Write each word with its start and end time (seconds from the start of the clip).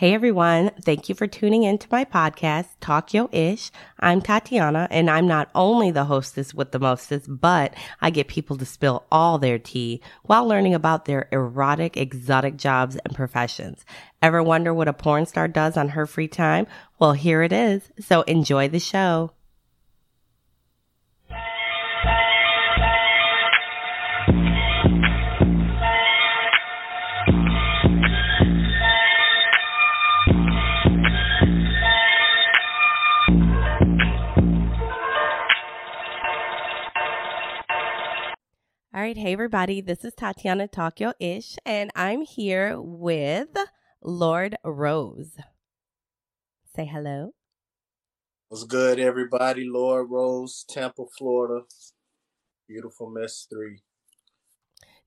Hey 0.00 0.14
everyone, 0.14 0.70
thank 0.80 1.10
you 1.10 1.14
for 1.14 1.26
tuning 1.26 1.64
in 1.64 1.76
to 1.76 1.86
my 1.90 2.06
podcast, 2.06 2.68
Talk 2.80 3.12
Yo 3.12 3.28
Ish. 3.32 3.70
I'm 3.98 4.22
Tatiana, 4.22 4.88
and 4.90 5.10
I'm 5.10 5.28
not 5.28 5.50
only 5.54 5.90
the 5.90 6.06
hostess 6.06 6.54
with 6.54 6.72
the 6.72 6.78
mostest, 6.78 7.26
but 7.28 7.74
I 8.00 8.08
get 8.08 8.26
people 8.26 8.56
to 8.56 8.64
spill 8.64 9.04
all 9.12 9.36
their 9.36 9.58
tea 9.58 10.00
while 10.22 10.46
learning 10.46 10.72
about 10.72 11.04
their 11.04 11.28
erotic, 11.32 11.98
exotic 11.98 12.56
jobs 12.56 12.96
and 12.96 13.14
professions. 13.14 13.84
Ever 14.22 14.42
wonder 14.42 14.72
what 14.72 14.88
a 14.88 14.94
porn 14.94 15.26
star 15.26 15.48
does 15.48 15.76
on 15.76 15.90
her 15.90 16.06
free 16.06 16.28
time? 16.28 16.66
Well, 16.98 17.12
here 17.12 17.42
it 17.42 17.52
is. 17.52 17.82
So 17.98 18.22
enjoy 18.22 18.68
the 18.68 18.80
show. 18.80 19.32
All 39.00 39.06
right, 39.06 39.16
hey 39.16 39.32
everybody, 39.32 39.80
this 39.80 40.04
is 40.04 40.12
Tatiana 40.12 40.68
Talk 40.68 41.00
Yo 41.00 41.14
Ish, 41.18 41.56
and 41.64 41.90
I'm 41.96 42.20
here 42.20 42.78
with 42.78 43.48
Lord 44.02 44.58
Rose. 44.62 45.38
Say 46.76 46.84
hello. 46.84 47.32
What's 48.48 48.64
good, 48.64 49.00
everybody? 49.00 49.64
Lord 49.64 50.10
Rose, 50.10 50.66
Tampa, 50.68 51.04
Florida. 51.16 51.64
Beautiful 52.68 53.08
Mess 53.08 53.46
3. 53.48 53.80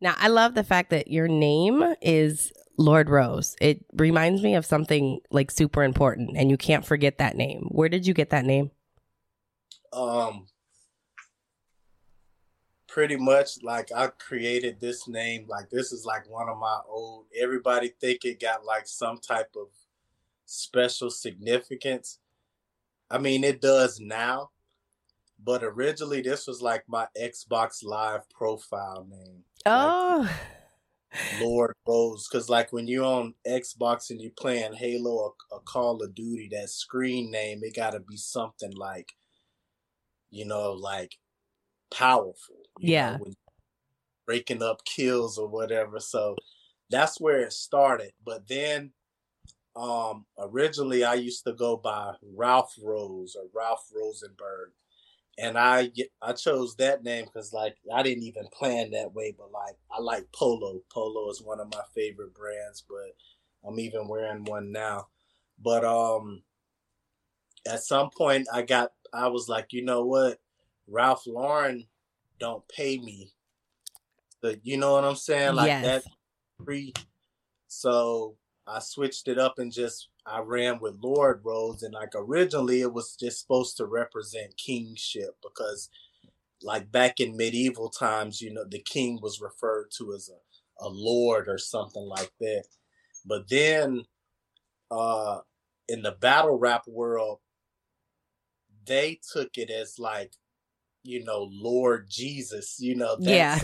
Now, 0.02 0.16
I 0.18 0.28
love 0.28 0.56
the 0.56 0.64
fact 0.64 0.90
that 0.90 1.10
your 1.10 1.28
name 1.28 1.94
is 2.02 2.52
Lord 2.80 3.12
Rose. 3.12 3.56
It 3.62 3.86
reminds 3.94 4.42
me 4.42 4.56
of 4.56 4.66
something 4.66 5.20
like 5.30 5.52
super 5.52 5.84
important, 5.84 6.32
and 6.36 6.50
you 6.50 6.58
can't 6.58 6.84
forget 6.84 7.20
that 7.20 7.38
name. 7.38 7.68
Where 7.70 7.90
did 7.90 8.08
you 8.08 8.16
get 8.16 8.32
that 8.32 8.44
name? 8.44 8.72
Um, 9.92 10.48
pretty 12.94 13.16
much 13.16 13.64
like 13.64 13.92
I 13.92 14.08
created 14.08 14.80
this 14.80 15.08
name. 15.08 15.46
Like 15.48 15.72
this 15.72 15.92
is 15.92 16.06
like 16.06 16.30
one 16.30 16.48
of 16.48 16.59
my 16.59 16.80
old. 16.88 17.26
Everybody 17.36 17.92
think 18.00 18.24
it 18.24 18.40
got 18.40 18.66
like 18.66 18.88
some 18.88 19.18
type 19.18 19.50
of 19.58 19.70
special 20.46 21.09
significance. 21.09 22.20
I 23.09 23.18
mean, 23.18 23.44
it 23.44 23.62
does 23.62 24.00
now, 24.00 24.52
but 25.44 25.64
originally 25.64 26.22
this 26.22 26.46
was 26.46 26.62
like 26.62 26.84
my 26.88 27.08
Xbox 27.20 27.84
Live 27.84 28.30
profile 28.30 29.08
name. 29.09 29.44
Oh. 29.66 30.30
Like, 30.30 31.42
Lord 31.42 31.74
Rose, 31.88 32.28
because 32.28 32.48
like 32.48 32.72
when 32.72 32.88
you're 32.88 33.06
on 33.06 33.34
Xbox 33.48 34.12
and 34.12 34.22
you're 34.22 34.32
playing 34.38 34.74
Halo 34.74 35.12
or, 35.12 35.34
or 35.50 35.62
Call 35.62 36.02
of 36.03 36.14
Duty, 36.14 36.48
that 36.52 36.70
screen 36.70 37.32
name 37.32 37.62
it 37.64 37.76
got 37.76 37.92
to 37.92 38.00
be 38.00 38.18
something 38.18 38.74
like, 38.76 39.14
you 40.30 40.46
know, 40.46 40.74
like 40.74 41.18
powerful. 41.94 42.56
yeah. 42.80 43.18
Know, 43.18 43.34
breaking 44.26 44.64
up 44.64 44.84
kills 44.86 45.38
or 45.38 45.48
whatever. 45.48 46.00
So 46.00 46.36
that's 46.90 47.20
where 47.20 47.42
it 47.42 47.54
started. 47.54 48.12
But 48.26 48.48
then 48.48 48.92
um 49.76 50.26
originally 50.38 51.03
I 51.03 51.16
used 51.16 51.44
to 51.46 51.53
go 51.53 51.78
by 51.78 52.14
Ralph 52.36 52.76
Rose 52.82 53.36
or 53.36 53.46
Ralph 53.53 53.90
Rosenberg. 53.94 54.72
And 55.38 55.58
I 55.58 55.92
I 56.22 56.34
chose 56.34 56.76
that 56.76 57.03
name 57.03 57.26
because 57.26 57.53
like 57.53 57.76
I 57.94 58.03
didn't 58.03 58.24
even 58.24 58.48
plan 58.53 58.92
that 58.92 59.14
way, 59.14 59.34
but 59.38 59.52
like 59.52 59.76
I 59.92 60.00
like 60.00 60.28
Polo. 60.32 60.82
Polo 60.92 61.30
is 61.30 61.42
one 61.42 61.59
of 61.59 61.72
my 61.72 61.82
favorite 61.96 62.36
brands, 62.36 62.84
but 62.88 63.16
I'm 63.68 63.80
even 63.80 64.08
wearing 64.08 64.46
one 64.46 64.72
now. 64.72 65.08
But 65.59 65.84
um 65.84 66.44
at 67.68 67.82
some 67.84 68.09
point 68.16 68.48
I 68.53 68.62
got 68.62 68.92
I 69.12 69.28
was 69.28 69.50
like, 69.50 69.74
you 69.74 69.84
know 69.84 70.06
what? 70.06 70.40
Ralph 70.88 71.26
Lauren 71.28 71.86
don't 72.40 72.68
pay 72.68 72.98
me. 72.98 73.32
The 74.42 74.60
you 74.64 74.78
know 74.78 74.94
what 74.94 75.06
I'm 75.06 75.16
saying? 75.16 75.56
Like 75.56 75.68
yes. 75.68 75.86
that 75.86 76.04
free. 76.64 76.94
So 77.68 78.38
I 78.68 78.80
switched 78.80 79.28
it 79.28 79.38
up 79.38 79.60
and 79.60 79.72
just 79.72 80.10
I 80.26 80.40
ran 80.40 80.80
with 80.80 81.00
Lord 81.02 81.42
Rose 81.44 81.84
and 81.84 81.94
like 81.94 82.14
originally 82.16 82.82
it 82.82 82.94
was 82.94 83.16
just 83.16 83.42
supposed 83.42 83.78
to 83.78 83.86
represent 83.86 84.58
kingship 84.58 85.38
because 85.42 85.90
like 86.62 86.92
back 86.92 87.20
in 87.20 87.36
medieval 87.36 87.90
times, 87.90 88.42
you 88.42 88.54
know, 88.54 88.64
the 88.70 88.80
king 88.80 89.20
was 89.22 89.42
referred 89.42 89.88
to 89.98 90.14
as 90.14 90.30
a, 90.30 90.86
a 90.86 90.90
lord 90.90 91.50
or 91.50 91.58
something 91.58 92.04
like 92.04 92.32
that. 92.40 92.64
But 93.26 93.50
then 93.50 94.04
uh 94.92 95.40
in 95.90 96.02
the 96.02 96.12
battle 96.12 96.58
rap 96.58 96.84
world, 96.88 97.40
they 98.86 99.20
took 99.34 99.58
it 99.58 99.70
as 99.70 100.00
like 100.00 100.34
you 101.03 101.24
know, 101.24 101.50
Lord 101.52 102.08
Jesus, 102.09 102.78
you 102.80 102.96
know, 102.96 103.18
yeah. 103.19 103.59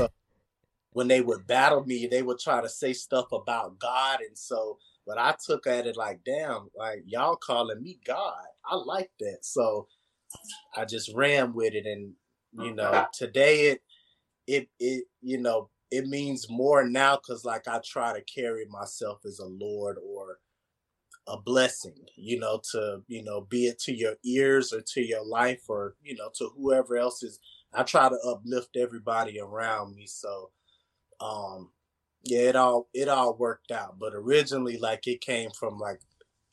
When 0.92 1.08
they 1.08 1.22
would 1.22 1.46
battle 1.46 1.86
me, 1.86 2.08
they 2.08 2.24
would 2.24 2.40
try 2.40 2.62
to 2.62 2.70
say 2.70 2.94
stuff 2.94 3.32
about 3.32 3.78
God. 3.78 4.22
And 4.28 4.36
so, 4.38 4.80
but 5.06 5.20
I 5.20 5.36
took 5.46 5.68
at 5.68 5.86
it 5.86 5.96
like, 5.96 6.22
damn, 6.26 6.70
like 6.76 7.04
y'all 7.06 7.36
calling 7.36 7.82
me 7.82 8.00
God. 8.04 8.44
I 8.66 8.76
like 8.76 9.12
that. 9.20 9.40
So 9.46 9.88
I 10.76 10.86
just 10.86 11.14
ran 11.14 11.54
with 11.54 11.76
it. 11.76 11.86
And, 11.86 12.14
you 12.60 12.74
know, 12.74 13.06
today 13.14 13.68
it, 13.68 13.82
it, 14.48 14.70
it, 14.80 15.06
you 15.22 15.38
know, 15.38 15.70
it 15.92 16.08
means 16.08 16.50
more 16.50 16.84
now 16.84 17.18
because 17.18 17.46
like 17.46 17.68
I 17.68 17.80
try 17.86 18.14
to 18.14 18.22
carry 18.22 18.66
myself 18.66 19.20
as 19.26 19.40
a 19.40 19.46
Lord 19.46 19.98
or 20.04 20.40
a 21.30 21.38
blessing, 21.38 21.94
you 22.16 22.40
know, 22.40 22.60
to, 22.72 23.02
you 23.08 23.24
know, 23.24 23.42
be 23.42 23.68
it 23.68 23.80
to 23.80 23.94
your 23.94 24.16
ears 24.26 24.74
or 24.74 24.82
to 24.82 25.02
your 25.02 25.24
life 25.24 25.62
or, 25.70 25.96
you 26.02 26.16
know, 26.16 26.30
to 26.36 26.50
whoever 26.58 26.98
else 26.98 27.24
is. 27.24 27.40
I 27.72 27.84
try 27.84 28.10
to 28.10 28.18
uplift 28.28 28.76
everybody 28.76 29.40
around 29.40 29.96
me. 29.96 30.08
So, 30.08 30.50
um, 31.22 31.70
yeah, 32.24 32.40
it 32.40 32.56
all, 32.56 32.90
it 32.94 33.08
all 33.08 33.38
worked 33.38 33.72
out. 33.72 33.98
But 34.00 34.14
originally, 34.16 34.78
like 34.78 35.06
it 35.06 35.22
came 35.22 35.52
from 35.52 35.78
like 35.78 36.02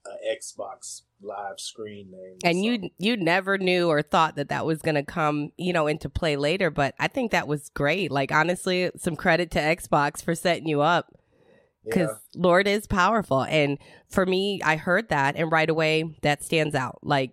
an 0.04 0.18
Xbox 0.30 1.02
live 1.22 1.58
screen 1.58 2.10
name. 2.10 2.36
And 2.44 2.58
so. 2.58 2.62
you, 2.62 2.90
you 2.98 3.16
never 3.16 3.56
knew 3.56 3.88
or 3.88 4.02
thought 4.02 4.36
that 4.36 4.50
that 4.50 4.66
was 4.66 4.82
going 4.82 4.96
to 4.96 5.02
come, 5.02 5.52
you 5.56 5.72
know, 5.72 5.86
into 5.86 6.10
play 6.10 6.36
later. 6.36 6.70
But 6.70 6.94
I 7.00 7.08
think 7.08 7.30
that 7.30 7.48
was 7.48 7.70
great. 7.70 8.10
Like, 8.10 8.30
honestly, 8.30 8.90
some 8.98 9.16
credit 9.16 9.50
to 9.52 9.58
Xbox 9.58 10.22
for 10.22 10.34
setting 10.34 10.68
you 10.68 10.82
up 10.82 11.14
because 11.86 12.10
yeah. 12.10 12.40
Lord 12.42 12.66
is 12.66 12.86
powerful. 12.86 13.42
And 13.42 13.78
for 14.08 14.26
me, 14.26 14.60
I 14.64 14.76
heard 14.76 15.08
that, 15.08 15.36
and 15.36 15.50
right 15.50 15.68
away, 15.68 16.16
that 16.22 16.42
stands 16.42 16.74
out. 16.74 16.98
Like, 17.02 17.32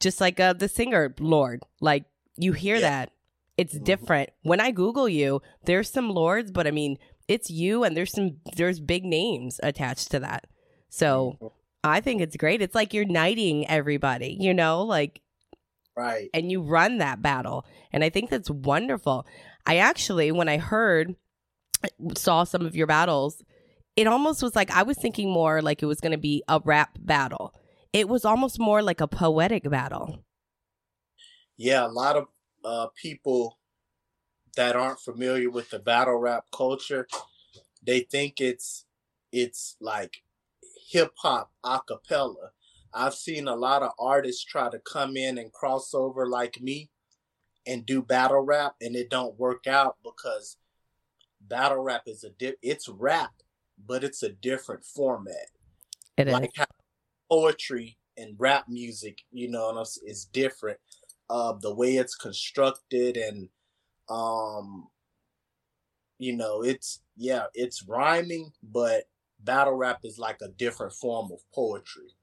just 0.00 0.20
like 0.20 0.38
uh, 0.38 0.52
the 0.52 0.68
singer 0.68 1.14
Lorde, 1.18 1.62
like 1.80 2.04
you 2.36 2.52
hear 2.52 2.76
yeah. 2.76 2.80
that, 2.80 3.12
it's 3.56 3.74
mm-hmm. 3.74 3.84
different. 3.84 4.30
When 4.42 4.60
I 4.60 4.70
Google 4.70 5.08
you, 5.08 5.42
there's 5.64 5.90
some 5.90 6.10
Lords, 6.10 6.50
but 6.50 6.66
I 6.66 6.70
mean, 6.70 6.98
it's 7.26 7.50
you, 7.50 7.84
and 7.84 7.96
there's 7.96 8.12
some 8.12 8.38
there's 8.56 8.80
big 8.80 9.04
names 9.04 9.60
attached 9.62 10.10
to 10.12 10.20
that. 10.20 10.46
So 10.88 11.36
mm-hmm. 11.36 11.46
I 11.84 12.00
think 12.00 12.20
it's 12.20 12.36
great. 12.36 12.62
It's 12.62 12.74
like 12.74 12.94
you're 12.94 13.04
knighting 13.04 13.68
everybody, 13.68 14.36
you 14.38 14.54
know, 14.54 14.82
like 14.82 15.20
right, 15.96 16.30
and 16.32 16.50
you 16.50 16.62
run 16.62 16.98
that 16.98 17.20
battle, 17.20 17.66
and 17.92 18.04
I 18.04 18.10
think 18.10 18.30
that's 18.30 18.50
wonderful. 18.50 19.26
I 19.66 19.76
actually, 19.78 20.32
when 20.32 20.48
I 20.48 20.56
heard, 20.56 21.16
saw 22.16 22.44
some 22.44 22.64
of 22.64 22.74
your 22.74 22.86
battles 22.86 23.42
it 23.98 24.06
almost 24.06 24.44
was 24.44 24.54
like 24.54 24.70
I 24.70 24.84
was 24.84 24.96
thinking 24.96 25.28
more 25.28 25.60
like 25.60 25.82
it 25.82 25.86
was 25.86 26.00
going 26.00 26.12
to 26.12 26.18
be 26.18 26.44
a 26.46 26.60
rap 26.64 26.96
battle. 27.00 27.52
It 27.92 28.08
was 28.08 28.24
almost 28.24 28.60
more 28.60 28.80
like 28.80 29.00
a 29.00 29.08
poetic 29.08 29.68
battle. 29.68 30.22
Yeah, 31.56 31.84
a 31.84 31.88
lot 31.88 32.14
of 32.14 32.28
uh, 32.64 32.86
people 32.94 33.58
that 34.54 34.76
aren't 34.76 35.00
familiar 35.00 35.50
with 35.50 35.70
the 35.70 35.80
battle 35.80 36.14
rap 36.14 36.44
culture, 36.54 37.08
they 37.84 38.00
think 38.00 38.40
it's 38.40 38.84
it's 39.32 39.76
like 39.80 40.22
hip 40.88 41.10
hop 41.16 41.50
a 41.64 41.80
cappella. 41.80 42.52
I've 42.94 43.14
seen 43.14 43.48
a 43.48 43.56
lot 43.56 43.82
of 43.82 43.90
artists 43.98 44.44
try 44.44 44.70
to 44.70 44.78
come 44.78 45.16
in 45.16 45.38
and 45.38 45.52
cross 45.52 45.92
over 45.92 46.28
like 46.28 46.60
me 46.60 46.88
and 47.66 47.84
do 47.84 48.00
battle 48.00 48.42
rap 48.42 48.76
and 48.80 48.94
it 48.94 49.10
don't 49.10 49.36
work 49.40 49.66
out 49.66 49.96
because 50.04 50.56
battle 51.40 51.80
rap 51.80 52.02
is 52.06 52.22
a 52.22 52.30
di- 52.30 52.54
it's 52.62 52.88
rap 52.88 53.32
but 53.86 54.04
it's 54.04 54.22
a 54.22 54.30
different 54.30 54.84
format. 54.84 55.48
It 56.16 56.28
like 56.28 56.50
is. 56.58 56.66
poetry 57.30 57.96
and 58.16 58.34
rap 58.38 58.66
music, 58.68 59.18
you 59.30 59.48
know, 59.48 59.84
is 60.04 60.24
different. 60.32 60.78
Uh, 61.30 61.54
the 61.60 61.74
way 61.74 61.96
it's 61.96 62.14
constructed 62.14 63.16
and, 63.16 63.48
um, 64.08 64.88
you 66.18 66.34
know, 66.36 66.62
it's 66.62 67.00
yeah, 67.16 67.44
it's 67.54 67.86
rhyming, 67.86 68.50
but 68.62 69.04
battle 69.40 69.74
rap 69.74 70.00
is 70.04 70.18
like 70.18 70.38
a 70.42 70.48
different 70.48 70.92
form 70.92 71.30
of 71.32 71.40
poetry. 71.54 72.14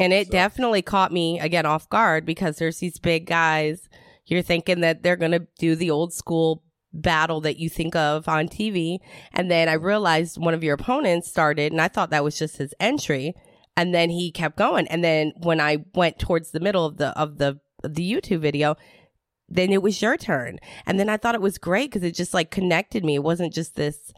And 0.00 0.12
it 0.12 0.28
so. 0.28 0.32
definitely 0.32 0.82
caught 0.82 1.12
me 1.12 1.38
again 1.40 1.66
off 1.66 1.88
guard 1.88 2.24
because 2.24 2.56
there's 2.56 2.78
these 2.78 2.98
big 2.98 3.26
guys. 3.26 3.88
You're 4.26 4.42
thinking 4.42 4.80
that 4.80 5.02
they're 5.02 5.16
going 5.16 5.32
to 5.32 5.46
do 5.58 5.74
the 5.74 5.90
old 5.90 6.12
school 6.12 6.62
battle 6.92 7.40
that 7.42 7.58
you 7.58 7.68
think 7.68 7.94
of 7.94 8.28
on 8.28 8.48
TV. 8.48 8.98
And 9.32 9.50
then 9.50 9.68
I 9.68 9.74
realized 9.74 10.38
one 10.38 10.54
of 10.54 10.64
your 10.64 10.74
opponents 10.74 11.28
started, 11.28 11.72
and 11.72 11.80
I 11.80 11.88
thought 11.88 12.10
that 12.10 12.24
was 12.24 12.38
just 12.38 12.56
his 12.56 12.74
entry. 12.80 13.34
And 13.76 13.94
then 13.94 14.10
he 14.10 14.32
kept 14.32 14.56
going. 14.56 14.88
And 14.88 15.04
then 15.04 15.32
when 15.38 15.60
I 15.60 15.84
went 15.94 16.18
towards 16.18 16.50
the 16.50 16.60
middle 16.60 16.84
of 16.84 16.96
the 16.96 17.16
of 17.18 17.38
the 17.38 17.60
the 17.84 18.12
YouTube 18.12 18.40
video, 18.40 18.76
then 19.48 19.72
it 19.72 19.82
was 19.82 20.02
your 20.02 20.16
turn. 20.16 20.58
And 20.86 20.98
then 20.98 21.08
I 21.08 21.16
thought 21.16 21.34
it 21.34 21.40
was 21.40 21.58
great 21.58 21.90
because 21.90 22.02
it 22.02 22.14
just 22.14 22.34
like 22.34 22.50
connected 22.50 23.04
me. 23.04 23.14
It 23.14 23.22
wasn't 23.22 23.54
just 23.54 23.76
this, 23.76 24.12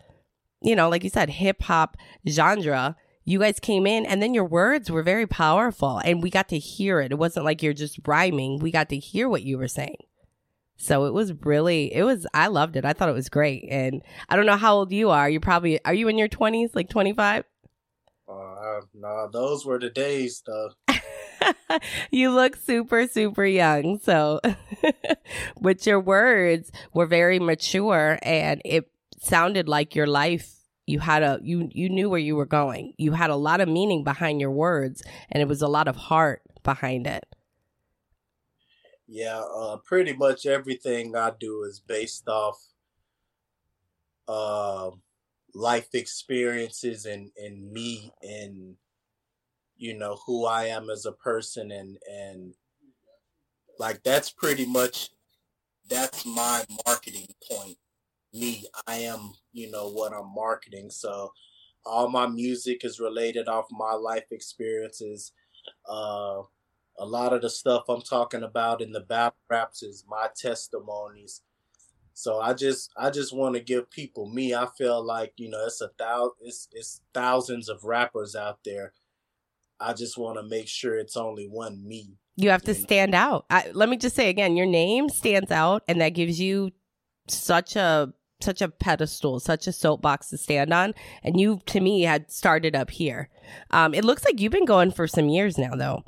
you 0.63 0.75
know, 0.75 0.89
like 0.89 1.05
you 1.05 1.11
said, 1.11 1.31
hip 1.31 1.63
hop 1.63 1.97
genre. 2.29 2.97
You 3.25 3.39
guys 3.39 3.61
came 3.61 3.87
in 3.87 4.07
and 4.07 4.23
then 4.23 4.35
your 4.35 4.47
words 4.47 4.91
were 4.91 5.03
very 5.03 5.27
powerful 5.27 5.99
and 5.99 6.23
we 6.23 6.31
got 6.31 6.49
to 6.49 6.59
hear 6.59 7.01
it. 7.01 7.13
It 7.13 7.19
wasn't 7.19 7.45
like 7.45 7.63
you're 7.63 7.75
just 7.75 8.01
rhyming. 8.07 8.59
We 8.59 8.71
got 8.71 8.89
to 8.89 8.99
hear 8.99 9.29
what 9.29 9.43
you 9.43 9.59
were 9.59 9.69
saying. 9.69 9.99
So 10.81 11.05
it 11.05 11.13
was 11.13 11.35
really, 11.45 11.95
it 11.95 12.05
was, 12.05 12.27
I 12.33 12.47
loved 12.47 12.75
it. 12.75 12.87
I 12.87 12.95
thought 12.95 13.11
it 13.11 13.15
was 13.15 13.29
great. 13.29 13.67
And 13.71 14.01
I 14.31 14.37
don't 14.37 14.47
know 14.47 14.57
how 14.57 14.77
old 14.77 14.93
you 14.93 15.11
are. 15.11 15.29
You 15.29 15.39
probably, 15.39 15.79
are 15.85 15.93
you 15.93 16.09
in 16.09 16.17
your 16.17 16.29
20s, 16.29 16.75
like 16.75 16.89
25? 16.89 17.45
Uh, 18.27 18.81
no, 18.95 19.29
those 19.31 19.67
were 19.67 19.79
the 19.79 19.91
days, 19.91 20.43
though. 20.47 20.71
you 22.11 22.31
look 22.31 22.57
super, 22.57 23.07
super 23.07 23.45
young. 23.45 23.99
So, 23.99 24.41
but 25.61 25.85
your 25.87 26.01
words 26.01 26.73
were 26.95 27.07
very 27.07 27.39
mature 27.39 28.19
and 28.23 28.63
it 28.65 28.91
sounded 29.19 29.69
like 29.69 29.95
your 29.95 30.07
life. 30.07 30.51
You 30.87 31.01
had 31.01 31.23
a, 31.23 31.41
you, 31.43 31.69
you 31.73 31.91
knew 31.91 32.09
where 32.09 32.19
you 32.19 32.37
were 32.37 32.47
going. 32.47 32.95
You 32.97 33.13
had 33.13 33.29
a 33.29 33.37
lot 33.37 33.61
of 33.61 33.69
meaning 33.69 34.03
behind 34.03 34.41
your 34.41 34.51
words 34.51 35.03
and 35.31 35.43
it 35.43 35.47
was 35.47 35.61
a 35.61 35.69
lot 35.69 35.89
of 35.89 35.97
heart 35.97 36.41
behind 36.65 37.07
it. 37.07 37.27
Yeah, 39.13 39.41
uh, 39.41 39.79
pretty 39.79 40.13
much 40.13 40.47
everything 40.47 41.17
I 41.17 41.33
do 41.41 41.65
is 41.65 41.81
based 41.81 42.29
off 42.29 42.65
uh, 44.29 44.91
life 45.53 45.89
experiences 45.95 47.07
and, 47.07 47.33
and 47.37 47.73
me 47.73 48.13
and 48.23 48.77
you 49.77 49.99
know 49.99 50.17
who 50.25 50.47
I 50.47 50.67
am 50.67 50.91
as 50.91 51.07
a 51.07 51.13
person 51.13 51.73
and 51.73 51.99
and 52.09 52.55
like 53.81 54.01
that's 54.05 54.31
pretty 54.31 54.65
much 54.65 55.09
that's 55.89 56.25
my 56.25 56.63
marketing 56.87 57.35
point. 57.51 57.79
Me, 58.33 58.65
I 58.87 58.95
am 58.99 59.33
you 59.53 59.73
know 59.73 59.89
what 59.89 60.13
I'm 60.13 60.33
marketing. 60.33 60.89
So 60.89 61.33
all 61.85 62.09
my 62.09 62.29
music 62.29 62.85
is 62.85 63.01
related 63.01 63.49
off 63.49 63.67
my 63.73 63.95
life 63.95 64.27
experiences. 64.31 65.33
Uh, 65.89 66.43
a 67.01 67.07
lot 67.07 67.33
of 67.33 67.41
the 67.41 67.49
stuff 67.49 67.89
I'm 67.89 68.03
talking 68.03 68.43
about 68.43 68.83
in 68.83 68.93
the 68.93 69.01
battle 69.01 69.39
raps 69.49 69.83
is 69.83 70.05
my 70.07 70.29
testimonies. 70.37 71.41
So 72.13 72.39
I 72.39 72.53
just 72.53 72.91
I 72.97 73.09
just 73.09 73.35
want 73.35 73.55
to 73.55 73.61
give 73.61 73.91
people 73.91 74.27
me. 74.27 74.55
I 74.55 74.67
feel 74.77 75.03
like 75.03 75.33
you 75.37 75.49
know 75.49 75.65
it's 75.65 75.81
a 75.81 75.89
thousand 75.89 76.37
it's 76.43 76.69
it's 76.73 77.01
thousands 77.15 77.71
of 77.71 77.85
rappers 77.85 78.37
out 78.37 78.59
there. 78.65 78.93
I 79.81 79.95
just 79.95 80.19
want 80.19 80.37
to 80.37 80.43
make 80.43 80.69
sure 80.69 80.99
it's 80.99 81.17
only 81.17 81.47
one 81.47 81.89
me. 81.89 82.19
You 82.37 82.51
have 82.51 82.63
to 82.65 82.75
you 82.75 82.83
stand 82.83 83.13
know? 83.13 83.19
out. 83.19 83.47
I, 83.49 83.71
let 83.73 83.89
me 83.89 83.97
just 83.97 84.15
say 84.15 84.29
again, 84.29 84.55
your 84.55 84.67
name 84.67 85.09
stands 85.09 85.51
out, 85.51 85.83
and 85.89 86.03
that 86.03 86.11
gives 86.11 86.39
you 86.39 86.73
such 87.29 87.77
a 87.77 88.13
such 88.43 88.61
a 88.61 88.69
pedestal, 88.69 89.41
such 89.41 89.67
a 89.67 89.73
soapbox 89.73 90.29
to 90.29 90.39
stand 90.39 90.75
on. 90.75 90.93
And 91.23 91.41
you, 91.41 91.61
to 91.67 91.81
me, 91.81 92.03
had 92.03 92.31
started 92.31 92.77
up 92.77 92.91
here. 92.91 93.31
Um, 93.71 93.95
it 93.95 94.05
looks 94.05 94.25
like 94.25 94.41
you've 94.41 94.53
been 94.53 94.67
going 94.67 94.91
for 94.91 95.07
some 95.07 95.31
years 95.31 95.57
now, 95.57 95.75
though. 95.75 96.05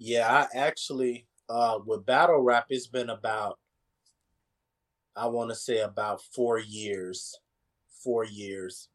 Yeah, 0.00 0.46
I 0.54 0.58
actually 0.58 1.26
uh 1.50 1.78
with 1.84 2.06
battle 2.06 2.40
rap 2.40 2.66
it's 2.70 2.86
been 2.86 3.10
about 3.10 3.58
I 5.16 5.26
want 5.26 5.50
to 5.50 5.56
say 5.56 5.80
about 5.80 6.22
4 6.34 6.58
years. 6.58 7.38
4 8.02 8.24
years. 8.24 8.88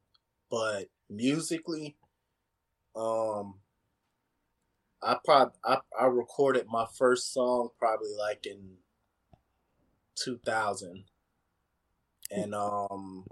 But 0.49 0.87
musically 1.09 1.95
um 2.95 3.55
I 5.03 5.17
probably 5.23 5.53
I, 5.63 5.79
I 5.99 6.05
recorded 6.05 6.65
my 6.67 6.85
first 6.97 7.33
song 7.33 7.69
probably 7.77 8.13
like 8.17 8.45
in 8.45 8.77
2000 10.15 11.03
and 12.31 12.55
um 12.55 13.25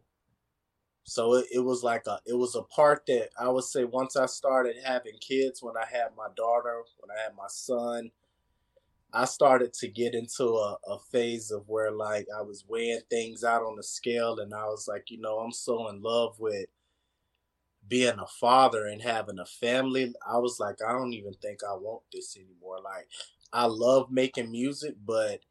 so 1.03 1.35
it, 1.35 1.45
it 1.53 1.59
was 1.59 1.83
like 1.83 2.07
a 2.07 2.19
it 2.25 2.37
was 2.37 2.55
a 2.55 2.63
part 2.63 3.05
that 3.07 3.29
I 3.37 3.49
would 3.49 3.65
say 3.65 3.83
once 3.83 4.15
I 4.15 4.25
started 4.25 4.77
having 4.83 5.17
kids, 5.19 5.61
when 5.61 5.75
I 5.77 5.85
had 5.85 6.15
my 6.17 6.27
daughter, 6.35 6.81
when 6.99 7.15
I 7.15 7.21
had 7.21 7.35
my 7.35 7.47
son, 7.47 8.11
I 9.11 9.25
started 9.25 9.73
to 9.73 9.87
get 9.87 10.15
into 10.15 10.45
a, 10.45 10.77
a 10.87 10.99
phase 11.11 11.51
of 11.51 11.67
where 11.67 11.91
like 11.91 12.27
I 12.35 12.41
was 12.41 12.65
weighing 12.67 13.01
things 13.09 13.43
out 13.43 13.61
on 13.63 13.75
the 13.75 13.83
scale 13.83 14.39
and 14.39 14.53
I 14.53 14.65
was 14.65 14.87
like, 14.87 15.11
you 15.11 15.19
know, 15.19 15.39
I'm 15.39 15.51
so 15.51 15.89
in 15.89 16.01
love 16.01 16.39
with 16.39 16.67
being 17.87 18.17
a 18.17 18.27
father 18.27 18.87
and 18.87 19.01
having 19.01 19.39
a 19.39 19.45
family. 19.45 20.13
I 20.25 20.37
was 20.37 20.57
like, 20.59 20.77
I 20.87 20.93
don't 20.93 21.13
even 21.13 21.33
think 21.41 21.59
I 21.63 21.73
want 21.73 22.03
this 22.13 22.37
anymore. 22.37 22.79
Like 22.83 23.07
I 23.51 23.65
love 23.65 24.09
making 24.09 24.51
music, 24.51 24.95
but 25.05 25.41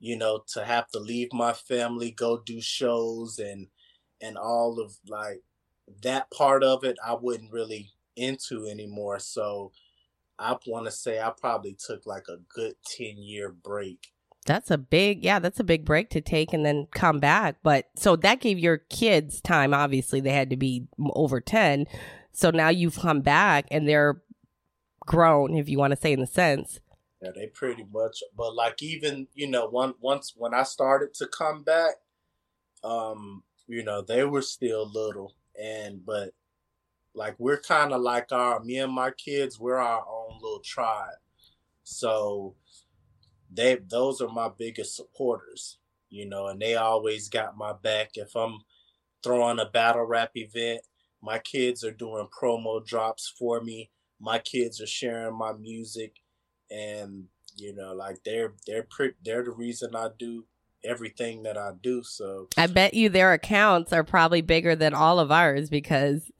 you 0.00 0.16
know, 0.16 0.42
to 0.54 0.64
have 0.64 0.88
to 0.88 0.98
leave 0.98 1.32
my 1.32 1.52
family, 1.52 2.10
go 2.10 2.42
do 2.44 2.60
shows 2.60 3.38
and 3.38 3.68
and 4.22 4.38
all 4.38 4.80
of 4.80 4.96
like 5.06 5.42
that 6.02 6.30
part 6.30 6.62
of 6.62 6.84
it 6.84 6.96
I 7.04 7.14
wouldn't 7.14 7.52
really 7.52 7.92
into 8.16 8.66
anymore. 8.66 9.18
So 9.18 9.72
I 10.38 10.56
want 10.66 10.86
to 10.86 10.90
say 10.90 11.20
I 11.20 11.30
probably 11.30 11.76
took 11.78 12.06
like 12.06 12.26
a 12.28 12.38
good 12.54 12.74
10 12.96 13.18
year 13.18 13.50
break. 13.50 14.12
That's 14.44 14.70
a 14.72 14.78
big, 14.78 15.24
yeah, 15.24 15.38
that's 15.38 15.60
a 15.60 15.64
big 15.64 15.84
break 15.84 16.10
to 16.10 16.20
take 16.20 16.52
and 16.52 16.66
then 16.66 16.88
come 16.92 17.20
back. 17.20 17.56
But 17.62 17.90
so 17.96 18.16
that 18.16 18.40
gave 18.40 18.58
your 18.58 18.78
kids 18.78 19.40
time. 19.40 19.72
Obviously, 19.72 20.20
they 20.20 20.32
had 20.32 20.50
to 20.50 20.56
be 20.56 20.88
over 21.14 21.40
10. 21.40 21.86
So 22.32 22.50
now 22.50 22.68
you've 22.68 22.98
come 22.98 23.20
back 23.20 23.66
and 23.70 23.88
they're 23.88 24.20
grown, 25.06 25.54
if 25.56 25.68
you 25.68 25.78
want 25.78 25.92
to 25.92 26.00
say 26.00 26.12
in 26.12 26.20
the 26.20 26.26
sense. 26.26 26.80
Yeah, 27.20 27.30
they 27.32 27.46
pretty 27.46 27.84
much, 27.92 28.20
but 28.36 28.52
like 28.52 28.82
even, 28.82 29.28
you 29.32 29.48
know, 29.48 29.68
one, 29.68 29.94
once 30.00 30.32
when 30.36 30.54
I 30.54 30.64
started 30.64 31.14
to 31.14 31.26
come 31.28 31.62
back, 31.62 31.94
um, 32.82 33.44
you 33.66 33.84
know, 33.84 34.02
they 34.02 34.24
were 34.24 34.42
still 34.42 34.90
little 34.90 35.34
and 35.60 36.04
but 36.04 36.30
like 37.14 37.34
we're 37.38 37.60
kind 37.60 37.92
of 37.92 38.00
like 38.00 38.32
our 38.32 38.60
me 38.60 38.78
and 38.78 38.92
my 38.92 39.10
kids, 39.10 39.58
we're 39.60 39.78
our 39.78 40.04
own 40.08 40.38
little 40.40 40.60
tribe. 40.64 41.16
So 41.84 42.54
they 43.52 43.76
those 43.88 44.20
are 44.20 44.28
my 44.28 44.50
biggest 44.56 44.96
supporters, 44.96 45.78
you 46.10 46.26
know, 46.26 46.48
and 46.48 46.60
they 46.60 46.76
always 46.76 47.28
got 47.28 47.56
my 47.56 47.72
back 47.72 48.12
if 48.14 48.34
I'm 48.34 48.60
throwing 49.22 49.60
a 49.60 49.66
battle 49.66 50.04
rap 50.04 50.32
event, 50.34 50.82
my 51.22 51.38
kids 51.38 51.84
are 51.84 51.92
doing 51.92 52.28
promo 52.28 52.84
drops 52.84 53.32
for 53.38 53.60
me. 53.60 53.90
My 54.20 54.38
kids 54.38 54.80
are 54.80 54.86
sharing 54.86 55.36
my 55.36 55.52
music 55.52 56.16
and 56.70 57.24
you 57.56 57.74
know 57.74 57.92
like 57.92 58.16
they're 58.24 58.54
they're 58.66 58.86
pretty 58.88 59.14
they're 59.24 59.44
the 59.44 59.50
reason 59.50 59.94
I 59.94 60.08
do 60.18 60.44
everything 60.84 61.42
that 61.44 61.56
I 61.56 61.72
do. 61.80 62.02
So 62.02 62.48
I 62.56 62.66
bet 62.66 62.94
you 62.94 63.08
their 63.08 63.32
accounts 63.32 63.92
are 63.92 64.04
probably 64.04 64.40
bigger 64.40 64.74
than 64.74 64.94
all 64.94 65.18
of 65.18 65.30
ours 65.30 65.70
because 65.70 66.30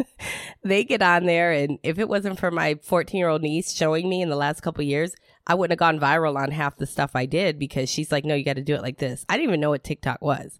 they 0.64 0.84
get 0.84 1.02
on 1.02 1.26
there 1.26 1.52
and 1.52 1.78
if 1.82 1.98
it 1.98 2.08
wasn't 2.08 2.38
for 2.38 2.50
my 2.50 2.78
14 2.82 3.18
year 3.18 3.28
old 3.28 3.42
niece 3.42 3.72
showing 3.72 4.08
me 4.08 4.22
in 4.22 4.28
the 4.28 4.36
last 4.36 4.60
couple 4.60 4.84
years, 4.84 5.14
I 5.46 5.54
wouldn't 5.54 5.72
have 5.72 5.78
gone 5.78 6.00
viral 6.00 6.36
on 6.36 6.50
half 6.50 6.76
the 6.76 6.86
stuff 6.86 7.12
I 7.14 7.26
did 7.26 7.58
because 7.58 7.88
she's 7.88 8.12
like, 8.12 8.24
no, 8.24 8.34
you 8.34 8.44
got 8.44 8.56
to 8.56 8.62
do 8.62 8.74
it 8.74 8.82
like 8.82 8.98
this. 8.98 9.24
I 9.28 9.36
didn't 9.36 9.50
even 9.50 9.60
know 9.60 9.70
what 9.70 9.84
TikTok 9.84 10.20
was. 10.20 10.58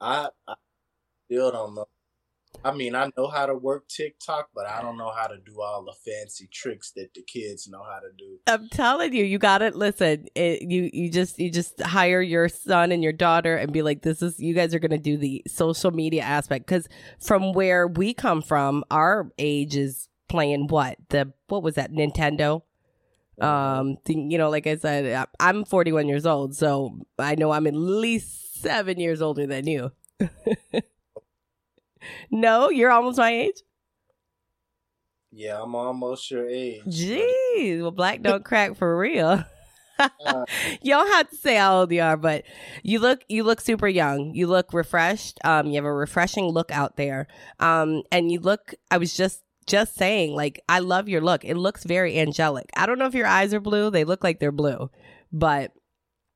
I, 0.00 0.28
I 0.46 0.54
still 1.26 1.52
don't 1.52 1.74
know. 1.74 1.86
I 2.64 2.72
mean, 2.72 2.94
I 2.94 3.10
know 3.16 3.28
how 3.28 3.46
to 3.46 3.54
work 3.54 3.88
TikTok, 3.88 4.50
but 4.54 4.66
I 4.66 4.82
don't 4.82 4.96
know 4.96 5.10
how 5.10 5.26
to 5.26 5.36
do 5.38 5.60
all 5.60 5.84
the 5.84 5.94
fancy 6.04 6.48
tricks 6.52 6.92
that 6.92 7.12
the 7.14 7.22
kids 7.22 7.68
know 7.68 7.82
how 7.82 7.98
to 7.98 8.08
do. 8.16 8.38
I'm 8.46 8.68
telling 8.68 9.12
you, 9.12 9.24
you 9.24 9.38
got 9.38 9.62
it. 9.62 9.74
Listen, 9.74 10.26
it, 10.34 10.62
you 10.62 10.90
you 10.92 11.10
just 11.10 11.38
you 11.38 11.50
just 11.50 11.80
hire 11.82 12.22
your 12.22 12.48
son 12.48 12.92
and 12.92 13.02
your 13.02 13.12
daughter 13.12 13.56
and 13.56 13.72
be 13.72 13.82
like, 13.82 14.02
this 14.02 14.22
is 14.22 14.38
you 14.38 14.54
guys 14.54 14.74
are 14.74 14.78
gonna 14.78 14.98
do 14.98 15.16
the 15.16 15.42
social 15.48 15.90
media 15.90 16.22
aspect 16.22 16.66
because 16.66 16.88
from 17.20 17.52
where 17.52 17.86
we 17.86 18.14
come 18.14 18.42
from, 18.42 18.84
our 18.90 19.30
age 19.38 19.76
is 19.76 20.08
playing 20.28 20.68
what 20.68 20.96
the 21.08 21.32
what 21.48 21.62
was 21.62 21.74
that 21.74 21.92
Nintendo. 21.92 22.62
Um, 23.40 23.96
you 24.06 24.38
know, 24.38 24.50
like 24.50 24.66
I 24.66 24.76
said, 24.76 25.26
I'm 25.40 25.64
41 25.64 26.06
years 26.06 26.26
old, 26.26 26.54
so 26.54 27.00
I 27.18 27.34
know 27.34 27.50
I'm 27.50 27.66
at 27.66 27.74
least 27.74 28.60
seven 28.60 29.00
years 29.00 29.20
older 29.20 29.46
than 29.46 29.66
you. 29.66 29.90
no, 32.30 32.70
you're 32.70 32.90
almost 32.90 33.18
my 33.18 33.30
age. 33.30 33.62
Yeah, 35.30 35.62
I'm 35.62 35.74
almost 35.74 36.30
your 36.30 36.46
age. 36.48 36.82
Jeez, 36.86 37.80
well, 37.80 37.90
black 37.90 38.22
don't 38.22 38.44
crack 38.44 38.76
for 38.76 38.98
real. 38.98 39.44
uh, 39.98 40.44
you 40.82 40.92
don't 40.92 41.12
have 41.12 41.30
to 41.30 41.36
say 41.36 41.56
how 41.56 41.80
old 41.80 41.92
you 41.92 42.02
are, 42.02 42.18
but 42.18 42.44
you 42.82 42.98
look 42.98 43.22
you 43.28 43.42
look 43.42 43.60
super 43.60 43.88
young. 43.88 44.34
You 44.34 44.46
look 44.46 44.74
refreshed. 44.74 45.38
Um, 45.44 45.68
you 45.68 45.76
have 45.76 45.84
a 45.84 45.92
refreshing 45.92 46.46
look 46.46 46.70
out 46.70 46.96
there. 46.96 47.28
Um, 47.60 48.02
and 48.12 48.30
you 48.30 48.40
look. 48.40 48.74
I 48.90 48.98
was 48.98 49.16
just 49.16 49.42
just 49.66 49.94
saying, 49.94 50.34
like, 50.34 50.60
I 50.68 50.80
love 50.80 51.08
your 51.08 51.20
look. 51.20 51.44
It 51.44 51.56
looks 51.56 51.84
very 51.84 52.18
angelic. 52.18 52.70
I 52.76 52.86
don't 52.86 52.98
know 52.98 53.06
if 53.06 53.14
your 53.14 53.26
eyes 53.26 53.54
are 53.54 53.60
blue. 53.60 53.90
They 53.90 54.04
look 54.04 54.24
like 54.24 54.38
they're 54.38 54.52
blue, 54.52 54.90
but 55.32 55.72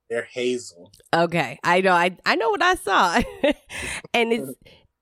they're 0.09 0.29
hazel. 0.31 0.93
Okay, 1.13 1.59
I 1.65 1.81
know. 1.81 1.93
I 1.93 2.17
I 2.25 2.37
know 2.37 2.51
what 2.51 2.63
I 2.63 2.75
saw, 2.77 3.21
and 4.15 4.33
it's 4.33 4.53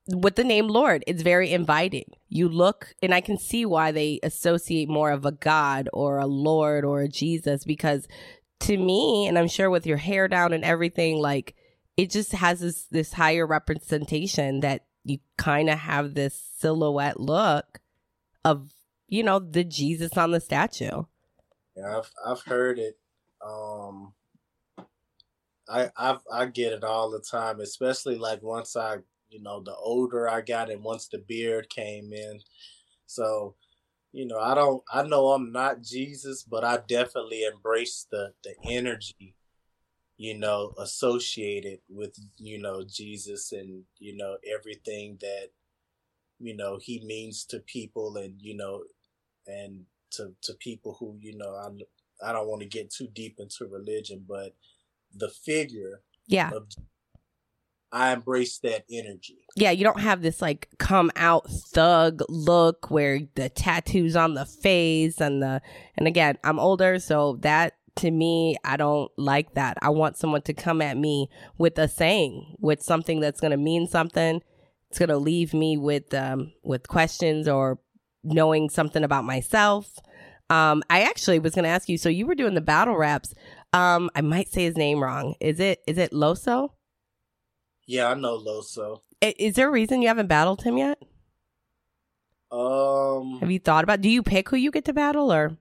with 0.08 0.37
the 0.37 0.44
name 0.44 0.68
Lord. 0.68 1.02
It's 1.06 1.23
very 1.23 1.52
inviting. 1.52 2.04
You 2.28 2.49
look, 2.49 2.94
and 3.02 3.14
I 3.14 3.20
can 3.20 3.38
see 3.38 3.64
why 3.64 3.92
they 3.92 4.20
associate 4.23 4.88
more 4.88 5.11
of 5.11 5.25
a 5.25 5.32
God 5.32 5.88
or 5.92 6.18
a 6.18 6.26
Lord 6.26 6.84
or 6.84 7.02
a 7.02 7.08
Jesus 7.08 7.64
because 7.64 8.06
to 8.61 8.76
me, 8.76 9.26
and 9.26 9.38
I'm 9.38 9.49
sure 9.49 9.70
with 9.70 9.87
your 9.87 9.96
hair 9.96 10.28
down 10.28 10.52
and 10.52 10.64
everything, 10.64 11.18
like 11.18 11.54
it 11.96 12.11
just 12.11 12.32
has 12.32 12.61
this 12.61 12.84
this 12.90 13.12
higher 13.12 13.46
representation 13.46 14.61
that 14.61 14.84
you 15.04 15.18
kind 15.37 15.68
of 15.70 15.78
have 15.78 16.14
this 16.14 16.40
silhouette 16.58 17.20
look 17.20 17.80
of 18.44 18.70
you 19.08 19.23
know 19.23 19.38
the 19.38 19.64
Jesus 19.64 20.16
on 20.16 20.30
the 20.30 20.40
statue. 20.40 21.04
Yeah, 21.76 21.99
I've 21.99 22.11
I've 22.26 22.42
heard 22.42 22.78
it. 22.78 22.99
Um, 23.44 24.14
I 25.68 25.90
I 25.96 26.18
I 26.32 26.46
get 26.46 26.73
it 26.73 26.84
all 26.84 27.11
the 27.11 27.20
time, 27.20 27.61
especially 27.61 28.16
like 28.16 28.42
once 28.42 28.76
I 28.76 28.99
you 29.31 29.43
know 29.43 29.62
the 29.62 29.75
older 29.75 30.28
I 30.28 30.40
got 30.40 30.71
and 30.71 30.83
once 30.83 31.09
the 31.09 31.19
beard 31.19 31.69
came 31.69 32.12
in. 32.12 32.40
So, 33.07 33.54
you 34.12 34.26
know, 34.26 34.38
I 34.38 34.54
don't 34.54 34.83
I 34.93 35.02
know 35.02 35.33
I'm 35.33 35.52
not 35.52 35.83
Jesus, 35.83 36.43
but 36.43 36.64
I 36.64 36.78
definitely 36.87 37.45
embrace 37.45 38.07
the 38.11 38.33
the 38.43 38.54
energy 38.64 39.35
you 40.16 40.38
know 40.38 40.73
associated 40.78 41.81
with 41.88 42.16
you 42.38 42.61
know 42.61 42.85
Jesus 42.85 43.52
and 43.52 43.83
you 43.99 44.16
know 44.16 44.37
everything 44.54 45.19
that 45.21 45.49
you 46.38 46.57
know 46.57 46.78
he 46.81 47.02
means 47.04 47.45
to 47.47 47.59
people 47.61 48.16
and 48.16 48.40
you 48.40 48.57
know 48.57 48.83
and 49.47 49.83
to 50.12 50.33
to 50.43 50.54
people 50.54 50.97
who 50.99 51.16
you 51.21 51.37
know 51.37 51.54
I 51.57 52.28
I 52.28 52.33
don't 52.33 52.49
want 52.49 52.62
to 52.62 52.69
get 52.69 52.90
too 52.90 53.09
deep 53.12 53.37
into 53.38 53.66
religion 53.66 54.25
but 54.28 54.54
the 55.14 55.28
figure 55.28 56.02
yeah 56.26 56.50
of, 56.50 56.69
I 57.95 58.13
embrace 58.13 58.59
that 58.59 58.85
energy. 58.91 59.39
Yeah, 59.57 59.71
you 59.71 59.85
don't 59.85 60.01
have 60.01 60.21
this 60.21 60.43
like 60.43 60.69
come 60.79 61.11
out 61.17 61.49
thug 61.49 62.23
look 62.29 62.91
where 62.91 63.21
the 63.37 63.49
tattoos 63.49 64.17
on 64.17 64.35
the 64.35 64.45
face 64.45 65.21
and 65.21 65.43
the 65.43 65.63
and 65.97 66.07
again, 66.07 66.39
I'm 66.45 66.59
older, 66.59 66.99
so 66.99 67.39
that 67.43 67.75
to 67.97 68.11
me, 68.11 68.57
I 68.65 68.77
don't 68.77 69.11
like 69.17 69.55
that. 69.55 69.79
I 69.81 69.91
want 69.91 70.17
someone 70.17 70.43
to 70.43 70.53
come 70.53 70.83
at 70.83 70.97
me 70.97 71.31
with 71.57 71.79
a 71.79 71.87
saying, 71.87 72.57
with 72.59 72.83
something 72.83 73.21
that's 73.21 73.41
going 73.41 73.53
to 73.53 73.57
mean 73.57 73.87
something 73.87 74.43
it's 74.95 75.01
going 75.01 75.09
to 75.09 75.19
leave 75.19 75.53
me 75.53 75.77
with 75.77 76.15
um, 76.15 76.53
with 76.63 76.87
questions 76.87 77.49
or 77.49 77.81
knowing 78.23 78.71
something 78.71 79.03
about 79.03 79.25
myself. 79.25 79.99
Um, 80.49 80.85
I 80.89 81.03
actually 81.03 81.41
was 81.41 81.53
going 81.53 81.65
to 81.65 81.69
ask 81.69 81.89
you. 81.89 81.99
So 81.99 82.09
you 82.09 82.29
were 82.29 82.37
doing 82.37 82.55
the 82.55 82.61
battle 82.61 82.97
raps. 82.97 83.35
Um, 83.73 84.09
I 84.15 84.21
might 84.21 84.53
say 84.53 84.63
his 84.63 84.77
name 84.77 85.03
wrong. 85.03 85.35
Is 85.41 85.59
it 85.59 85.81
is 85.89 85.99
it 85.99 86.13
Loso? 86.13 86.74
Yeah, 87.87 88.11
I 88.11 88.14
know 88.14 88.38
Loso. 88.38 89.00
Is 89.21 89.55
there 89.55 89.69
a 89.69 89.73
reason 89.73 90.03
you 90.03 90.09
haven't 90.09 90.26
battled 90.26 90.62
him 90.62 90.79
yet? 90.79 91.03
Um, 92.50 93.41
have 93.41 93.50
you 93.50 93.59
thought 93.59 93.85
about? 93.85 94.00
Do 94.00 94.09
you 94.09 94.23
pick 94.23 94.49
who 94.49 94.57
you 94.57 94.71
get 94.71 94.85
to 94.87 94.93
battle, 94.93 95.33
or? 95.33 95.57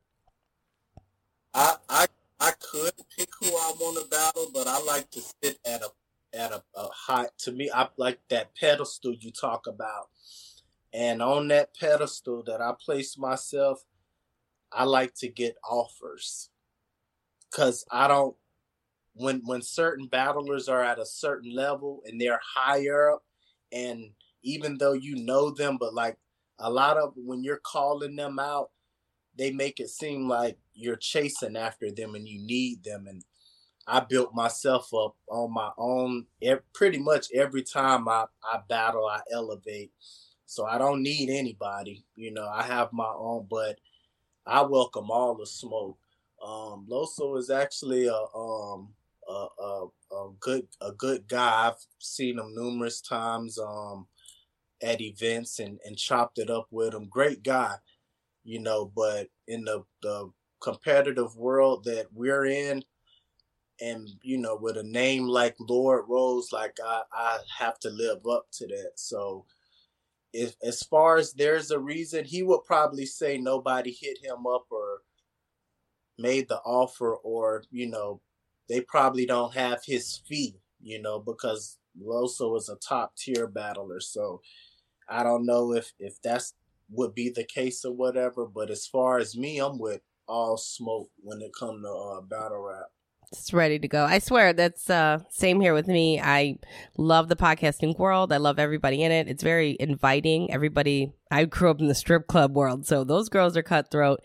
I 1.54 1.76
I 1.90 2.06
I 2.40 2.52
could 2.60 2.94
pick 3.18 3.30
who 3.42 3.48
I 3.48 3.74
want 3.80 4.04
to 4.04 4.10
battle, 4.10 4.50
but 4.54 4.68
I 4.68 4.82
like 4.84 5.10
to 5.12 5.22
sit 5.22 5.60
at 5.66 5.82
a 5.82 5.90
at 6.34 6.52
a, 6.52 6.64
a 6.76 6.88
high 6.92 7.28
to 7.38 7.52
me 7.52 7.70
i 7.74 7.88
like 7.98 8.20
that 8.30 8.56
pedestal 8.56 9.14
you 9.14 9.32
talk 9.32 9.68
about 9.68 10.10
and 10.94 11.22
on 11.22 11.48
that 11.48 11.76
pedestal 11.80 12.44
that 12.44 12.62
i 12.62 12.72
place 12.84 13.18
myself 13.18 13.84
i 14.72 14.84
like 14.84 15.14
to 15.14 15.28
get 15.28 15.56
offers 15.70 16.50
because 17.50 17.86
i 17.92 18.08
don't 18.08 18.36
when 19.14 19.42
when 19.46 19.62
certain 19.62 20.08
battlers 20.08 20.68
are 20.68 20.84
at 20.84 21.00
a 21.00 21.06
certain 21.06 21.54
level 21.54 22.02
and 22.06 22.20
they're 22.20 22.42
higher 22.56 23.12
up 23.12 23.24
and 23.72 24.10
even 24.44 24.78
though 24.78 24.94
you 24.94 25.16
know 25.16 25.52
them 25.52 25.78
but 25.80 25.94
like 25.94 26.18
a 26.60 26.70
lot 26.70 26.98
of 26.98 27.14
when 27.16 27.44
you're 27.44 27.62
calling 27.64 28.16
them 28.16 28.40
out 28.40 28.70
they 29.36 29.52
make 29.52 29.80
it 29.80 29.90
seem 29.90 30.28
like 30.28 30.58
you're 30.74 30.96
chasing 30.96 31.56
after 31.56 31.92
them 31.92 32.16
and 32.16 32.28
you 32.28 32.40
need 32.46 32.84
them 32.84 33.08
and 33.08 33.24
I 33.86 34.00
built 34.00 34.34
myself 34.34 34.94
up 34.94 35.16
on 35.30 35.54
my 35.54 35.70
own. 35.78 36.26
Pretty 36.74 37.00
much 37.00 37.28
every 37.34 37.64
time 37.64 38.08
I, 38.08 38.26
I 38.44 38.60
battle, 38.70 39.06
I 39.06 39.20
elevate. 39.32 39.92
So 40.46 40.66
I 40.66 40.78
don't 40.78 41.04
need 41.04 41.30
anybody. 41.30 42.06
You 42.16 42.32
know, 42.32 42.48
I 42.48 42.64
have 42.64 42.94
my 42.94 43.12
own, 43.14 43.48
but 43.50 43.80
I 44.46 44.62
welcome 44.62 45.12
all 45.12 45.36
the 45.36 45.46
smoke. 45.46 45.98
Um, 46.42 46.86
Loso 46.90 47.38
is 47.38 47.50
actually 47.50 48.08
a 48.08 48.16
um 48.36 48.90
a, 49.32 49.88
a, 50.12 50.30
good 50.40 50.68
a 50.82 50.92
good 50.92 51.28
guy. 51.28 51.68
I've 51.68 51.82
seen 52.00 52.40
him 52.40 52.54
numerous 52.54 53.02
times 53.02 53.58
um 53.58 54.08
at 54.82 55.02
events 55.02 55.60
and 55.60 55.80
and 55.86 55.98
chopped 55.98 56.38
it 56.40 56.50
up 56.50 56.68
with 56.72 56.94
him. 56.94 57.08
Great 57.10 57.44
guy, 57.44 57.76
you 58.44 58.60
know. 58.60 58.92
But 58.96 59.28
in 59.48 59.64
the 59.64 59.84
the 60.02 60.32
competitive 60.62 61.36
world 61.36 61.84
that 61.86 62.08
we're 62.14 62.46
in, 62.46 62.84
and 63.82 64.10
you 64.22 64.38
know 64.38 64.56
with 64.56 64.78
a 64.78 64.84
name 64.84 65.28
like 65.28 65.56
lord 65.60 66.06
rose 66.08 66.52
like 66.52 66.78
i 66.86 67.02
i 67.12 67.38
have 67.58 67.80
to 67.80 67.90
live 67.90 68.26
up 68.28 68.46
to 68.52 68.68
that 68.68 68.92
so 68.96 69.46
if 70.32 70.56
as 70.64 70.82
far 70.84 71.18
as 71.18 71.34
there's 71.34 71.72
a 71.72 71.80
reason 71.80 72.24
he 72.24 72.44
would 72.44 72.64
probably 72.66 73.06
say 73.06 73.38
nobody 73.38 73.92
hit 73.92 74.18
him 74.24 74.46
up 74.48 74.66
or 74.70 75.00
made 76.18 76.48
the 76.48 76.60
offer 76.60 77.16
or 77.16 77.64
you 77.72 77.88
know 77.88 78.22
they 78.70 78.82
probably 78.82 79.26
don't 79.26 79.54
have 79.54 79.80
his 79.86 80.22
fee 80.28 80.56
you 80.82 81.02
know 81.02 81.20
because 81.20 81.78
Loso 82.02 82.58
is 82.58 82.70
a 82.70 82.76
top 82.76 83.16
tier 83.16 83.48
battler 83.48 84.00
so 84.00 84.42
i 85.10 85.24
don't 85.24 85.46
know 85.46 85.74
if 85.74 85.94
if 86.00 86.22
that's 86.24 86.54
would 86.90 87.16
be 87.16 87.30
the 87.30 87.44
case 87.44 87.86
or 87.86 87.94
whatever 87.94 88.46
but 88.46 88.70
as 88.70 88.88
far 88.88 89.18
as 89.18 89.38
me 89.38 89.60
i'm 89.60 89.78
with 89.78 90.02
all 90.28 90.58
smoke 90.58 91.10
when 91.18 91.42
it 91.42 91.52
comes 91.58 91.84
to 91.84 91.90
uh, 91.90 92.22
battle 92.22 92.62
rap 92.62 92.88
it's 93.32 93.52
ready 93.52 93.80
to 93.80 93.88
go. 93.88 94.04
I 94.06 94.20
swear 94.20 94.54
that's 94.54 94.90
uh 94.90 95.20
same 95.30 95.60
here 95.60 95.74
with 95.74 95.88
me. 95.88 96.20
I 96.20 96.58
love 96.98 97.30
the 97.30 97.36
podcasting 97.36 97.98
world. 97.98 98.32
I 98.32 98.38
love 98.38 98.60
everybody 98.60 99.02
in 99.02 99.12
it. 99.12 99.28
It's 99.28 99.42
very 99.42 99.76
inviting. 99.80 100.54
Everybody 100.54 101.14
I 101.32 101.46
grew 101.46 101.72
up 101.72 101.80
in 101.80 101.88
the 101.88 101.96
strip 101.96 102.28
club 102.28 102.56
world, 102.56 102.86
so 102.86 103.04
those 103.04 103.30
girls 103.30 103.58
are 103.58 103.64
cutthroat. 103.64 104.22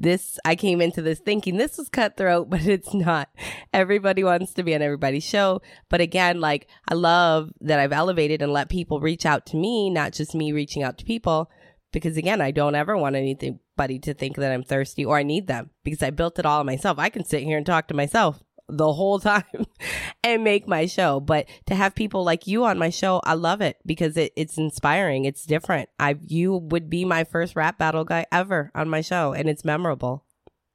This 0.00 0.38
I 0.44 0.56
came 0.56 0.80
into 0.80 1.02
this 1.02 1.20
thinking 1.20 1.58
this 1.58 1.76
was 1.78 1.88
cutthroat, 1.88 2.50
but 2.50 2.66
it's 2.66 2.94
not. 2.94 3.28
Everybody 3.72 4.24
wants 4.24 4.54
to 4.54 4.62
be 4.62 4.74
on 4.74 4.82
everybody's 4.82 5.24
show. 5.24 5.60
But 5.88 6.00
again, 6.00 6.40
like 6.40 6.66
I 6.88 6.94
love 6.94 7.50
that 7.60 7.78
I've 7.78 7.92
elevated 7.92 8.42
and 8.42 8.52
let 8.52 8.70
people 8.70 9.00
reach 9.00 9.26
out 9.26 9.46
to 9.46 9.56
me, 9.56 9.90
not 9.90 10.12
just 10.12 10.34
me 10.34 10.52
reaching 10.52 10.82
out 10.82 10.98
to 10.98 11.04
people 11.04 11.50
because 11.92 12.16
again, 12.16 12.40
I 12.40 12.50
don't 12.50 12.74
ever 12.74 12.96
want 12.96 13.16
anybody 13.16 13.98
to 14.00 14.14
think 14.14 14.36
that 14.36 14.52
I'm 14.52 14.62
thirsty 14.62 15.04
or 15.04 15.16
I 15.16 15.22
need 15.22 15.46
them 15.46 15.70
because 15.84 16.02
I 16.02 16.10
built 16.10 16.38
it 16.38 16.46
all 16.46 16.64
myself. 16.64 16.98
I 16.98 17.08
can 17.08 17.24
sit 17.24 17.42
here 17.42 17.56
and 17.56 17.66
talk 17.66 17.88
to 17.88 17.94
myself 17.94 18.42
the 18.70 18.92
whole 18.92 19.18
time 19.18 19.66
and 20.24 20.44
make 20.44 20.66
my 20.66 20.86
show. 20.86 21.20
But 21.20 21.48
to 21.66 21.74
have 21.74 21.94
people 21.94 22.24
like 22.24 22.46
you 22.46 22.64
on 22.64 22.78
my 22.78 22.90
show, 22.90 23.20
I 23.24 23.34
love 23.34 23.60
it 23.60 23.76
because 23.84 24.16
it, 24.16 24.32
it's 24.36 24.58
inspiring. 24.58 25.24
It's 25.24 25.44
different. 25.44 25.88
I 25.98 26.16
you 26.26 26.56
would 26.56 26.88
be 26.88 27.04
my 27.04 27.24
first 27.24 27.56
rap 27.56 27.78
battle 27.78 28.04
guy 28.04 28.26
ever 28.32 28.70
on 28.74 28.88
my 28.88 29.00
show, 29.00 29.32
and 29.32 29.48
it's 29.48 29.64
memorable. 29.64 30.24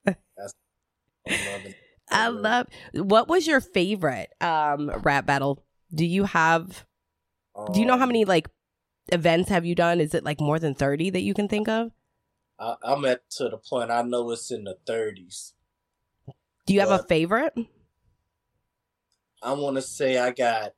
I 0.08 0.16
love 1.28 1.66
it. 1.66 1.76
I 2.10 2.28
love. 2.28 2.68
What 2.94 3.28
was 3.28 3.48
your 3.48 3.62
favorite 3.62 4.30
um 4.42 4.92
rap 5.04 5.26
battle? 5.26 5.64
Do 5.94 6.06
you 6.06 6.26
have? 6.26 6.86
Um, 7.56 7.68
do 7.74 7.80
you 7.80 7.86
know 7.86 7.98
how 7.98 8.06
many 8.06 8.26
like 8.26 8.48
events 9.12 9.50
have 9.50 9.66
you 9.66 9.76
done? 9.76 10.00
Is 10.00 10.14
it 10.14 10.24
like 10.24 10.40
more 10.40 10.60
than 10.60 10.76
30 10.76 11.12
that 11.12 11.22
you 11.22 11.34
can 11.34 11.48
think 11.48 11.68
of? 11.68 11.92
I, 12.60 12.76
am 12.86 13.06
at 13.06 13.30
to 13.32 13.50
the 13.50 13.58
point 13.58 13.92
I 13.92 14.02
know 14.02 14.32
it's 14.32 14.52
in 14.52 14.64
the 14.64 14.78
30s. 14.88 15.54
Do 16.66 16.74
you 16.74 16.80
have 16.80 16.92
a 16.92 17.04
favorite? 17.04 17.54
I 19.46 19.54
want 19.54 19.76
to 19.76 19.82
say 19.84 20.18
I 20.18 20.32
got, 20.32 20.74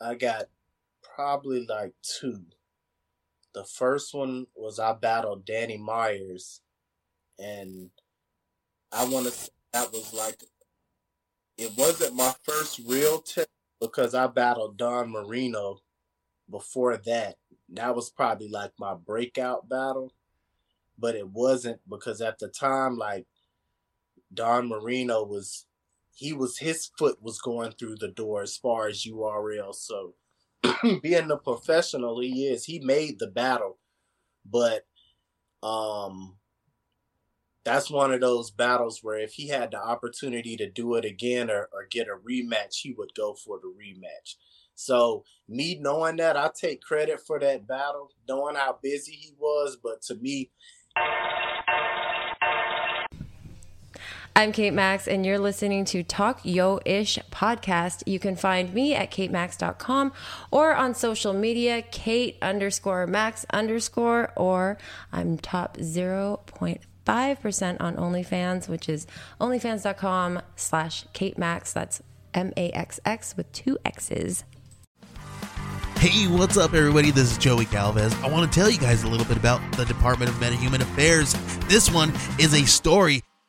I 0.00 0.14
got 0.14 0.44
probably 1.16 1.66
like 1.66 1.92
two. 2.02 2.44
The 3.52 3.64
first 3.64 4.14
one 4.14 4.46
was 4.54 4.78
I 4.78 4.92
battled 4.92 5.44
Danny 5.44 5.76
Myers, 5.76 6.60
and 7.36 7.90
I 8.92 9.06
want 9.06 9.26
to. 9.26 9.32
Say 9.32 9.48
that 9.72 9.92
was 9.92 10.14
like, 10.14 10.44
it 11.58 11.72
wasn't 11.76 12.14
my 12.14 12.32
first 12.44 12.80
real 12.86 13.20
test 13.22 13.48
because 13.80 14.14
I 14.14 14.28
battled 14.28 14.76
Don 14.76 15.10
Marino 15.10 15.78
before 16.48 16.96
that. 16.96 17.38
That 17.70 17.96
was 17.96 18.08
probably 18.08 18.48
like 18.48 18.72
my 18.78 18.94
breakout 18.94 19.68
battle, 19.68 20.12
but 20.96 21.16
it 21.16 21.28
wasn't 21.28 21.80
because 21.88 22.20
at 22.20 22.38
the 22.38 22.48
time, 22.48 22.96
like 22.96 23.26
Don 24.32 24.68
Marino 24.68 25.24
was, 25.24 25.66
he 26.20 26.34
was 26.34 26.58
his 26.58 26.90
foot 26.98 27.16
was 27.22 27.40
going 27.40 27.72
through 27.72 27.96
the 27.96 28.08
door 28.08 28.42
as 28.42 28.54
far 28.54 28.88
as 28.88 29.06
URL. 29.06 29.74
So 29.74 30.16
being 31.02 31.28
the 31.28 31.38
professional 31.38 32.20
he 32.20 32.46
is, 32.46 32.66
he 32.66 32.78
made 32.78 33.18
the 33.18 33.26
battle, 33.26 33.78
but 34.44 34.86
um 35.62 36.36
that's 37.64 37.90
one 37.90 38.12
of 38.12 38.20
those 38.20 38.50
battles 38.50 39.00
where 39.02 39.18
if 39.18 39.32
he 39.32 39.48
had 39.48 39.70
the 39.70 39.82
opportunity 39.82 40.58
to 40.58 40.68
do 40.70 40.94
it 40.94 41.06
again 41.06 41.50
or, 41.50 41.70
or 41.72 41.86
get 41.90 42.06
a 42.06 42.16
rematch, 42.16 42.76
he 42.82 42.92
would 42.92 43.14
go 43.14 43.32
for 43.34 43.58
the 43.58 43.68
rematch. 43.68 44.34
So 44.74 45.24
me 45.48 45.78
knowing 45.80 46.16
that, 46.16 46.36
I 46.36 46.50
take 46.54 46.82
credit 46.82 47.20
for 47.26 47.38
that 47.40 47.66
battle, 47.66 48.10
knowing 48.28 48.56
how 48.56 48.78
busy 48.82 49.12
he 49.12 49.32
was. 49.38 49.78
But 49.82 50.02
to 50.02 50.14
me, 50.16 50.50
I'm 54.36 54.52
Kate 54.52 54.72
Maxx, 54.72 55.06
and 55.08 55.26
you're 55.26 55.38
listening 55.38 55.84
to 55.86 56.02
Talk 56.02 56.40
Yo 56.44 56.80
Ish 56.86 57.18
podcast. 57.30 58.02
You 58.06 58.18
can 58.18 58.36
find 58.36 58.72
me 58.72 58.94
at 58.94 59.10
katemax.com 59.10 60.12
or 60.50 60.74
on 60.74 60.94
social 60.94 61.32
media, 61.32 61.82
Kate 61.82 62.38
underscore 62.40 63.06
Max 63.06 63.44
underscore, 63.52 64.32
or 64.36 64.78
I'm 65.12 65.36
top 65.36 65.76
0.5 65.76 66.80
5% 67.06 67.76
on 67.80 67.96
OnlyFans, 67.96 68.68
which 68.68 68.88
is 68.88 69.06
onlyfans.com 69.40 70.40
slash 70.54 71.06
Kate 71.12 71.36
Maxx. 71.36 71.72
That's 71.72 72.02
M 72.34 72.52
A 72.56 72.70
X 72.70 73.00
X 73.04 73.36
with 73.36 73.50
two 73.50 73.78
X's. 73.84 74.44
Hey, 75.96 76.28
what's 76.28 76.56
up, 76.56 76.72
everybody? 76.72 77.10
This 77.10 77.32
is 77.32 77.38
Joey 77.38 77.64
Galvez. 77.64 78.14
I 78.22 78.30
want 78.30 78.50
to 78.50 78.58
tell 78.58 78.70
you 78.70 78.78
guys 78.78 79.02
a 79.02 79.08
little 79.08 79.26
bit 79.26 79.36
about 79.36 79.60
the 79.76 79.84
Department 79.84 80.30
of 80.30 80.36
Metahuman 80.36 80.80
Affairs. 80.80 81.34
This 81.68 81.90
one 81.90 82.12
is 82.38 82.54
a 82.54 82.64
story 82.64 83.22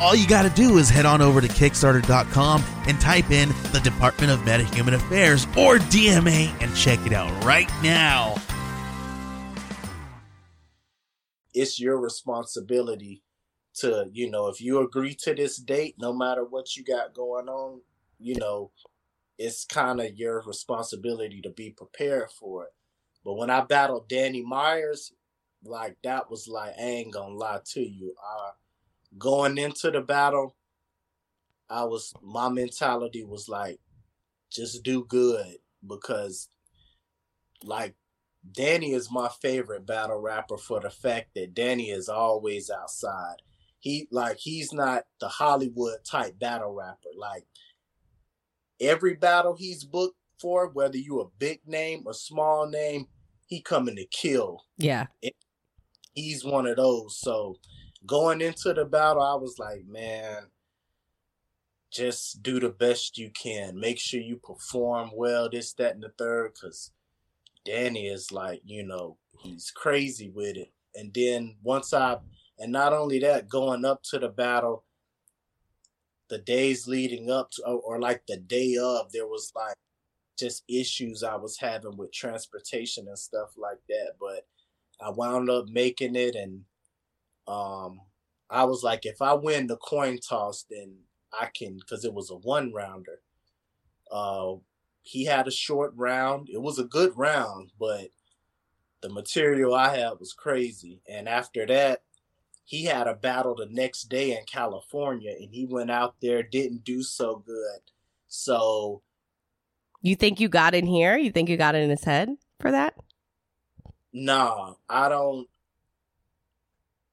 All 0.00 0.14
you 0.14 0.28
got 0.28 0.42
to 0.42 0.50
do 0.50 0.78
is 0.78 0.88
head 0.88 1.06
on 1.06 1.20
over 1.20 1.40
to 1.40 1.48
Kickstarter.com 1.48 2.64
and 2.86 3.00
type 3.00 3.30
in 3.30 3.48
the 3.72 3.80
Department 3.82 4.30
of 4.30 4.40
Metahuman 4.40 4.94
Affairs 4.94 5.44
or 5.56 5.78
DMA 5.78 6.52
and 6.60 6.74
check 6.76 7.04
it 7.04 7.12
out 7.12 7.44
right 7.44 7.68
now 7.82 8.36
it's 11.58 11.80
your 11.80 11.98
responsibility 11.98 13.22
to, 13.74 14.08
you 14.12 14.30
know, 14.30 14.46
if 14.48 14.60
you 14.60 14.80
agree 14.80 15.14
to 15.14 15.34
this 15.34 15.56
date, 15.56 15.96
no 15.98 16.12
matter 16.12 16.44
what 16.44 16.76
you 16.76 16.84
got 16.84 17.14
going 17.14 17.48
on, 17.48 17.80
you 18.18 18.36
know, 18.36 18.70
it's 19.38 19.64
kind 19.64 20.00
of 20.00 20.16
your 20.16 20.42
responsibility 20.46 21.40
to 21.40 21.50
be 21.50 21.70
prepared 21.70 22.30
for 22.30 22.64
it. 22.64 22.70
But 23.24 23.34
when 23.34 23.50
I 23.50 23.62
battled 23.62 24.08
Danny 24.08 24.42
Myers, 24.42 25.12
like 25.64 25.96
that 26.04 26.30
was 26.30 26.46
like 26.46 26.74
I 26.78 26.82
ain't 26.82 27.12
gonna 27.12 27.34
lie 27.34 27.60
to 27.72 27.80
you. 27.80 28.14
Uh 28.22 28.50
going 29.16 29.58
into 29.58 29.90
the 29.90 30.00
battle, 30.00 30.56
I 31.70 31.84
was 31.84 32.12
my 32.22 32.48
mentality 32.48 33.24
was 33.24 33.48
like 33.48 33.78
just 34.50 34.82
do 34.82 35.04
good 35.04 35.56
because 35.86 36.48
like 37.62 37.94
Danny 38.52 38.92
is 38.92 39.10
my 39.10 39.28
favorite 39.42 39.86
battle 39.86 40.20
rapper 40.20 40.56
for 40.56 40.80
the 40.80 40.90
fact 40.90 41.30
that 41.34 41.54
Danny 41.54 41.90
is 41.90 42.08
always 42.08 42.70
outside. 42.70 43.36
He 43.80 44.08
like 44.10 44.38
he's 44.38 44.72
not 44.72 45.04
the 45.20 45.28
Hollywood 45.28 45.98
type 46.04 46.38
battle 46.38 46.74
rapper. 46.74 47.10
Like 47.16 47.44
every 48.80 49.14
battle 49.14 49.56
he's 49.56 49.84
booked 49.84 50.16
for, 50.40 50.68
whether 50.68 50.96
you 50.96 51.20
a 51.20 51.28
big 51.38 51.60
name 51.66 52.02
or 52.06 52.14
small 52.14 52.68
name, 52.68 53.06
he 53.46 53.60
coming 53.60 53.96
to 53.96 54.06
kill. 54.06 54.64
Yeah. 54.76 55.06
he's 56.14 56.44
one 56.44 56.66
of 56.66 56.76
those. 56.76 57.18
So 57.18 57.56
going 58.08 58.40
into 58.40 58.72
the 58.72 58.84
battle, 58.84 59.22
I 59.22 59.34
was 59.34 59.58
like, 59.58 59.84
man, 59.86 60.44
just 61.92 62.42
do 62.42 62.58
the 62.58 62.70
best 62.70 63.18
you 63.18 63.30
can. 63.30 63.78
Make 63.78 64.00
sure 64.00 64.20
you 64.20 64.36
perform 64.36 65.10
well, 65.14 65.48
this, 65.48 65.74
that, 65.74 65.94
and 65.94 66.02
the 66.02 66.10
third, 66.18 66.54
because 66.54 66.90
Danny 67.64 68.08
is 68.08 68.32
like, 68.32 68.62
you 68.64 68.82
know, 68.82 69.18
he's 69.42 69.70
crazy 69.70 70.30
with 70.34 70.56
it. 70.56 70.72
And 70.94 71.12
then 71.14 71.56
once 71.62 71.92
I, 71.92 72.16
and 72.58 72.72
not 72.72 72.92
only 72.92 73.20
that, 73.20 73.48
going 73.48 73.84
up 73.84 74.02
to 74.04 74.18
the 74.18 74.28
battle, 74.28 74.84
the 76.28 76.38
days 76.38 76.88
leading 76.88 77.30
up 77.30 77.50
to, 77.52 77.62
or 77.62 78.00
like 78.00 78.22
the 78.26 78.38
day 78.38 78.76
of, 78.80 79.12
there 79.12 79.26
was 79.26 79.52
like 79.54 79.76
just 80.38 80.64
issues 80.68 81.22
I 81.22 81.36
was 81.36 81.58
having 81.58 81.96
with 81.96 82.12
transportation 82.12 83.06
and 83.06 83.18
stuff 83.18 83.50
like 83.56 83.80
that. 83.88 84.12
But 84.18 84.46
I 85.00 85.10
wound 85.10 85.50
up 85.50 85.66
making 85.68 86.16
it, 86.16 86.34
and 86.34 86.62
um, 87.48 88.00
I 88.50 88.64
was 88.64 88.82
like, 88.82 89.06
if 89.06 89.20
I 89.22 89.34
win 89.34 89.66
the 89.66 89.76
coin 89.76 90.18
toss, 90.18 90.64
then 90.70 90.98
I 91.32 91.46
can, 91.46 91.76
because 91.76 92.04
it 92.04 92.14
was 92.14 92.30
a 92.30 92.36
one 92.36 92.72
rounder. 92.72 93.20
Uh, 94.10 94.54
he 95.02 95.24
had 95.24 95.48
a 95.48 95.50
short 95.50 95.92
round. 95.96 96.48
It 96.50 96.60
was 96.60 96.78
a 96.78 96.84
good 96.84 97.16
round, 97.16 97.72
but 97.78 98.08
the 99.00 99.08
material 99.08 99.74
I 99.74 99.96
had 99.96 100.18
was 100.20 100.32
crazy. 100.32 101.00
And 101.08 101.28
after 101.28 101.66
that, 101.66 102.02
he 102.64 102.84
had 102.84 103.06
a 103.06 103.14
battle 103.14 103.54
the 103.54 103.68
next 103.70 104.04
day 104.04 104.36
in 104.36 104.44
California 104.44 105.34
and 105.38 105.54
he 105.54 105.64
went 105.64 105.90
out 105.90 106.16
there, 106.20 106.42
didn't 106.42 106.84
do 106.84 107.02
so 107.02 107.42
good. 107.46 107.80
So 108.26 109.02
You 110.02 110.14
think 110.16 110.38
you 110.38 110.48
got 110.48 110.74
in 110.74 110.86
here? 110.86 111.16
You 111.16 111.32
think 111.32 111.48
you 111.48 111.56
got 111.56 111.74
in 111.74 111.88
his 111.88 112.04
head 112.04 112.28
for 112.60 112.70
that? 112.70 112.94
Nah, 114.12 114.74
I 114.88 115.08
don't 115.08 115.48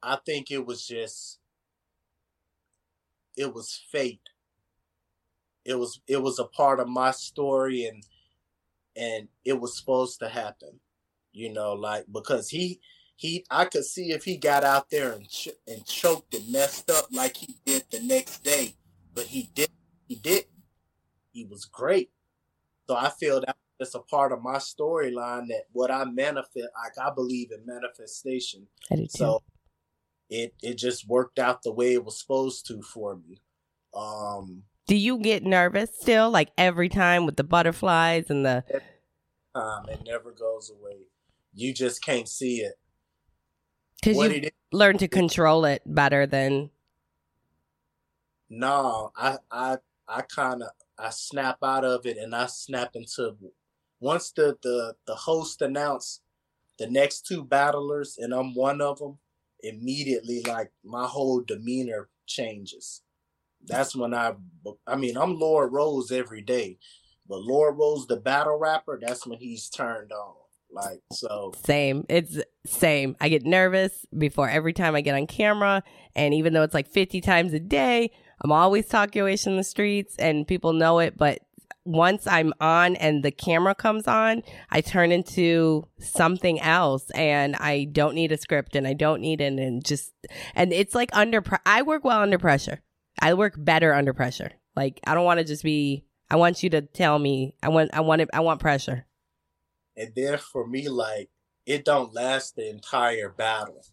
I 0.06 0.18
think 0.26 0.52
it 0.52 0.66
was 0.66 0.86
just 0.86 1.40
it 3.38 3.54
was 3.54 3.84
fate. 3.92 4.30
It 5.66 5.78
was 5.80 6.00
it 6.08 6.22
was 6.22 6.40
a 6.40 6.46
part 6.46 6.80
of 6.80 6.88
my 6.88 7.12
story 7.12 7.86
and 7.86 8.04
and 8.96 9.28
it 9.44 9.60
was 9.60 9.78
supposed 9.78 10.20
to 10.20 10.30
happen 10.30 10.80
you 11.36 11.52
know 11.52 11.74
like 11.74 12.06
because 12.12 12.50
he 12.50 12.80
he 13.18 13.46
i 13.52 13.66
could 13.66 13.84
see 13.84 14.12
if 14.12 14.24
he 14.24 14.38
got 14.38 14.64
out 14.64 14.90
there 14.90 15.12
and 15.12 15.30
ch- 15.30 15.50
and 15.68 15.86
choked 15.86 16.34
and 16.34 16.50
messed 16.52 16.90
up 16.90 17.06
like 17.12 17.38
he 17.38 17.56
did 17.66 17.84
the 17.92 18.00
next 18.00 18.44
day 18.44 18.74
but 19.14 19.26
he 19.26 19.50
did 19.54 19.70
he 20.08 20.16
did 20.16 20.46
he 21.32 21.44
was 21.46 21.66
great. 21.66 22.12
So 22.88 22.96
i 22.96 23.10
feel 23.10 23.42
that 23.42 23.58
it's 23.80 23.96
a 23.96 24.00
part 24.00 24.32
of 24.32 24.42
my 24.42 24.56
storyline 24.56 25.48
that 25.48 25.64
what 25.74 25.92
i 25.92 26.06
manifest 26.06 26.56
like 26.56 26.98
i 27.06 27.14
believe 27.14 27.52
in 27.52 27.66
manifestation. 27.66 28.68
I 28.92 28.96
do 28.96 29.02
too. 29.02 29.10
so 29.10 29.44
it 30.30 30.54
it 30.62 30.76
just 30.78 31.08
worked 31.08 31.40
out 31.40 31.64
the 31.64 31.72
way 31.72 31.94
it 31.94 32.04
was 32.04 32.20
supposed 32.20 32.66
to 32.66 32.82
for 32.82 33.16
me 33.16 33.40
um 33.94 34.64
do 34.88 34.96
you 34.96 35.18
get 35.18 35.44
nervous 35.44 35.90
still, 36.00 36.30
like 36.30 36.52
every 36.58 36.90
time 36.90 37.26
with 37.26 37.38
the 37.38 37.44
butterflies 37.44 38.30
and 38.30 38.46
the? 38.46 38.64
Um, 39.56 39.86
it 39.90 40.02
never 40.06 40.32
goes 40.32 40.70
away. 40.70 40.98
You 41.54 41.74
just 41.74 42.04
can't 42.04 42.30
see 42.30 42.58
it. 42.58 42.78
Because 44.04 44.18
you 44.18 44.50
learn 44.72 44.98
to 45.00 45.08
control 45.08 45.66
it 45.66 45.82
better 45.86 46.28
than. 46.28 46.70
No, 48.50 49.12
I 49.16 49.38
I 49.50 49.78
I 50.08 50.22
kind 50.22 50.62
of 50.62 50.70
I 51.00 51.10
snap 51.10 51.58
out 51.64 51.84
of 51.84 52.06
it 52.06 52.18
and 52.18 52.36
I 52.36 52.46
snap 52.46 52.92
into 52.96 53.36
once 54.00 54.32
the 54.32 54.58
the 54.62 54.96
the 55.08 55.16
host 55.16 55.64
announced 55.64 56.22
the 56.78 56.88
next 56.88 57.26
two 57.26 57.44
battlers 57.44 58.18
and 58.20 58.34
I'm 58.34 58.54
one 58.54 58.82
of 58.82 59.00
them. 59.00 59.18
Immediately 59.62 60.44
like 60.48 60.72
my 60.84 61.06
whole 61.06 61.42
demeanor 61.42 62.10
changes. 62.28 63.02
That's 63.66 63.96
when 63.96 64.14
I 64.14 64.34
I 64.86 64.96
mean, 64.96 65.18
I'm 65.18 65.40
Lord 65.40 65.74
Rose 65.74 66.12
every 66.12 66.42
day. 66.42 66.78
But 67.28 67.42
Lord 67.42 67.78
Rose 67.78 68.06
the 68.08 68.18
battle 68.18 68.58
rapper, 68.58 69.00
that's 69.02 69.26
when 69.26 69.40
he's 69.40 69.70
turned 69.70 70.12
on. 70.12 70.36
Like 70.72 71.02
so 71.12 71.54
same. 71.64 72.06
It's 72.10 72.38
same. 72.66 73.16
I 73.22 73.30
get 73.30 73.46
nervous 73.46 74.06
before 74.16 74.50
every 74.50 74.74
time 74.74 74.96
I 74.96 75.02
get 75.02 75.16
on 75.16 75.26
camera 75.26 75.84
and 76.16 76.34
even 76.34 76.54
though 76.54 76.64
it's 76.64 76.74
like 76.74 76.90
50 76.90 77.22
times 77.22 77.54
a 77.54 77.60
day, 77.60 78.12
I'm 78.42 78.52
always 78.52 78.88
Talk 78.88 79.16
Yo 79.16 79.26
Ish 79.26 79.48
in 79.48 79.56
the 79.56 79.64
streets 79.64 80.16
and 80.18 80.48
people 80.48 80.74
know 80.74 81.00
it, 81.00 81.18
but 81.18 81.40
once 81.86 82.26
I'm 82.26 82.52
on 82.60 82.96
and 82.96 83.24
the 83.24 83.32
camera 83.32 83.76
comes 83.76 84.08
on, 84.08 84.42
I 84.72 84.82
turn 84.82 85.12
into 85.12 85.88
something 86.00 86.60
else 86.60 87.10
and 87.12 87.56
I 87.56 87.86
don't 87.86 88.16
need 88.16 88.32
a 88.32 88.38
script 88.38 88.76
and 88.76 88.88
I 88.88 88.94
don't 88.94 89.22
need 89.22 89.40
it 89.40 89.54
and 89.54 89.86
just 89.86 90.12
and 90.56 90.74
it's 90.74 90.96
like 90.96 91.12
under 91.14 91.44
I 91.66 91.84
work 91.84 92.04
well 92.04 92.22
under 92.22 92.40
pressure. 92.40 92.82
I 93.22 93.36
work 93.36 93.54
better 93.58 93.94
under 93.94 94.14
pressure. 94.14 94.52
Like 94.76 95.00
I 95.06 95.14
don't 95.14 95.26
want 95.26 95.40
to 95.40 95.46
just 95.46 95.64
be 95.64 96.06
I 96.30 96.38
want 96.38 96.64
you 96.64 96.72
to 96.72 96.82
tell 96.82 97.20
me 97.20 97.54
I 97.62 97.70
want 97.70 97.92
I 97.94 98.02
want 98.02 98.24
it 98.24 98.30
I 98.34 98.40
want 98.40 98.60
pressure. 98.60 99.06
And 99.96 100.12
then 100.16 100.40
for 100.40 100.66
me 100.68 100.90
like 100.90 101.30
it 101.68 101.86
don't 101.86 102.14
last 102.16 102.56
the 102.56 102.68
entire 102.68 103.30
battle. 103.30 103.84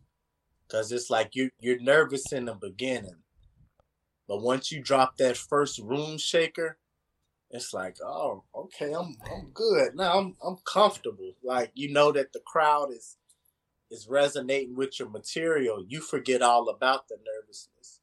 Cuz 0.69 0.91
it's 0.93 1.11
like 1.11 1.35
you 1.35 1.51
you're 1.61 1.81
nervous 1.81 2.33
in 2.33 2.47
the 2.47 2.55
beginning. 2.55 3.23
But 4.27 4.41
once 4.41 4.73
you 4.73 4.83
drop 4.83 5.19
that 5.19 5.37
first 5.37 5.79
room 5.79 6.17
shaker, 6.17 6.79
it's 7.53 7.75
like, 7.75 7.99
oh, 8.03 8.45
okay, 8.55 8.93
I'm 8.93 9.15
I'm 9.31 9.51
good 9.53 9.95
now. 9.95 10.19
I'm 10.19 10.37
I'm 10.43 10.57
comfortable. 10.65 11.35
Like 11.45 11.71
you 11.75 11.93
know 11.93 12.11
that 12.13 12.33
the 12.33 12.41
crowd 12.41 12.91
is 12.91 13.19
is 13.91 14.09
resonating 14.09 14.75
with 14.75 14.99
your 14.99 15.11
material. 15.11 15.85
You 15.87 16.01
forget 16.01 16.41
all 16.41 16.71
about 16.71 17.09
the 17.09 17.17
nervousness. 17.17 18.01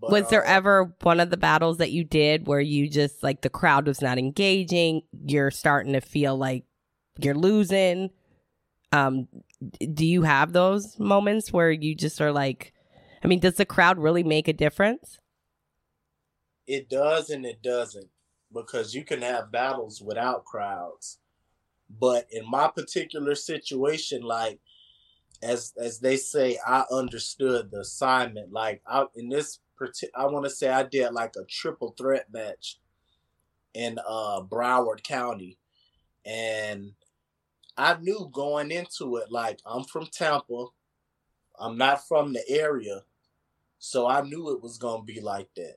But, 0.00 0.10
was 0.10 0.28
there 0.30 0.44
uh, 0.44 0.48
ever 0.48 0.94
one 1.02 1.18
of 1.18 1.30
the 1.30 1.36
battles 1.36 1.78
that 1.78 1.90
you 1.90 2.04
did 2.04 2.46
where 2.46 2.60
you 2.60 2.88
just 2.88 3.24
like 3.24 3.40
the 3.40 3.50
crowd 3.50 3.88
was 3.88 4.00
not 4.00 4.18
engaging? 4.18 5.02
You're 5.26 5.50
starting 5.50 5.94
to 5.94 6.00
feel 6.00 6.36
like 6.36 6.64
you're 7.18 7.34
losing. 7.34 8.10
Um, 8.92 9.26
do 9.92 10.06
you 10.06 10.22
have 10.22 10.52
those 10.52 10.96
moments 11.00 11.52
where 11.52 11.72
you 11.72 11.96
just 11.96 12.20
are 12.20 12.30
like, 12.30 12.72
I 13.24 13.26
mean, 13.26 13.40
does 13.40 13.54
the 13.54 13.66
crowd 13.66 13.98
really 13.98 14.22
make 14.22 14.46
a 14.46 14.52
difference? 14.52 15.18
It 16.68 16.88
does 16.88 17.30
and 17.30 17.44
it 17.44 17.60
doesn't 17.60 18.08
because 18.54 18.94
you 18.94 19.04
can 19.04 19.22
have 19.22 19.52
battles 19.52 20.00
without 20.00 20.44
crowds. 20.44 21.18
But 22.00 22.26
in 22.30 22.48
my 22.48 22.68
particular 22.68 23.34
situation, 23.34 24.22
like 24.22 24.60
as 25.42 25.72
as 25.78 26.00
they 26.00 26.16
say, 26.16 26.58
I 26.66 26.84
understood 26.90 27.70
the 27.70 27.80
assignment. 27.80 28.52
Like 28.52 28.82
I 28.86 29.04
in 29.14 29.28
this, 29.28 29.60
I 30.16 30.26
want 30.26 30.44
to 30.44 30.50
say 30.50 30.68
I 30.68 30.84
did 30.84 31.12
like 31.12 31.34
a 31.36 31.44
triple 31.44 31.94
threat 31.98 32.26
match 32.32 32.78
in 33.74 33.98
uh 34.06 34.40
Broward 34.42 35.02
County, 35.02 35.58
and 36.24 36.92
I 37.76 37.96
knew 38.00 38.30
going 38.32 38.70
into 38.70 39.16
it 39.16 39.30
like 39.30 39.60
I'm 39.66 39.84
from 39.84 40.06
Tampa, 40.06 40.66
I'm 41.58 41.76
not 41.76 42.06
from 42.08 42.32
the 42.32 42.48
area, 42.48 43.02
so 43.78 44.08
I 44.08 44.22
knew 44.22 44.50
it 44.50 44.62
was 44.62 44.78
gonna 44.78 45.04
be 45.04 45.20
like 45.20 45.48
that. 45.56 45.76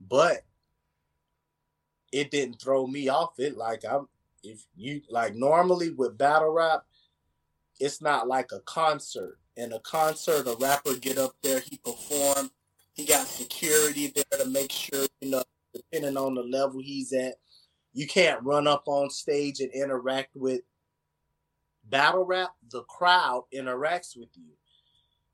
But 0.00 0.44
it 2.12 2.30
didn't 2.30 2.60
throw 2.60 2.86
me 2.86 3.08
off 3.08 3.34
it. 3.38 3.56
Like 3.56 3.84
I'm 3.88 4.08
if 4.42 4.64
you 4.76 5.02
like 5.10 5.34
normally 5.34 5.90
with 5.90 6.18
battle 6.18 6.50
rap, 6.50 6.84
it's 7.80 8.00
not 8.00 8.28
like 8.28 8.52
a 8.52 8.60
concert. 8.60 9.38
In 9.56 9.72
a 9.72 9.80
concert, 9.80 10.46
a 10.46 10.56
rapper 10.60 10.94
get 10.94 11.18
up 11.18 11.32
there, 11.42 11.60
he 11.60 11.78
perform, 11.78 12.50
he 12.92 13.06
got 13.06 13.26
security 13.26 14.12
there 14.14 14.38
to 14.38 14.46
make 14.50 14.70
sure, 14.70 15.06
you 15.20 15.30
know, 15.30 15.42
depending 15.74 16.16
on 16.16 16.34
the 16.34 16.42
level 16.42 16.80
he's 16.80 17.12
at, 17.12 17.36
you 17.94 18.06
can't 18.06 18.42
run 18.42 18.66
up 18.66 18.82
on 18.86 19.08
stage 19.08 19.60
and 19.60 19.72
interact 19.72 20.30
with 20.34 20.60
battle 21.84 22.24
rap, 22.24 22.50
the 22.70 22.82
crowd 22.82 23.44
interacts 23.54 24.16
with 24.16 24.28
you. 24.34 24.52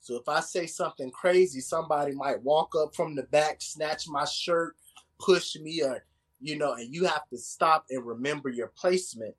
So 0.00 0.16
if 0.16 0.28
I 0.28 0.40
say 0.40 0.66
something 0.66 1.10
crazy, 1.10 1.60
somebody 1.60 2.12
might 2.12 2.42
walk 2.42 2.74
up 2.76 2.94
from 2.94 3.14
the 3.14 3.22
back, 3.24 3.56
snatch 3.60 4.08
my 4.08 4.24
shirt, 4.24 4.76
push 5.20 5.56
me, 5.56 5.82
or 5.82 6.04
you 6.42 6.58
know, 6.58 6.74
and 6.74 6.92
you 6.92 7.04
have 7.04 7.26
to 7.30 7.38
stop 7.38 7.86
and 7.88 8.04
remember 8.04 8.50
your 8.50 8.72
placement 8.76 9.34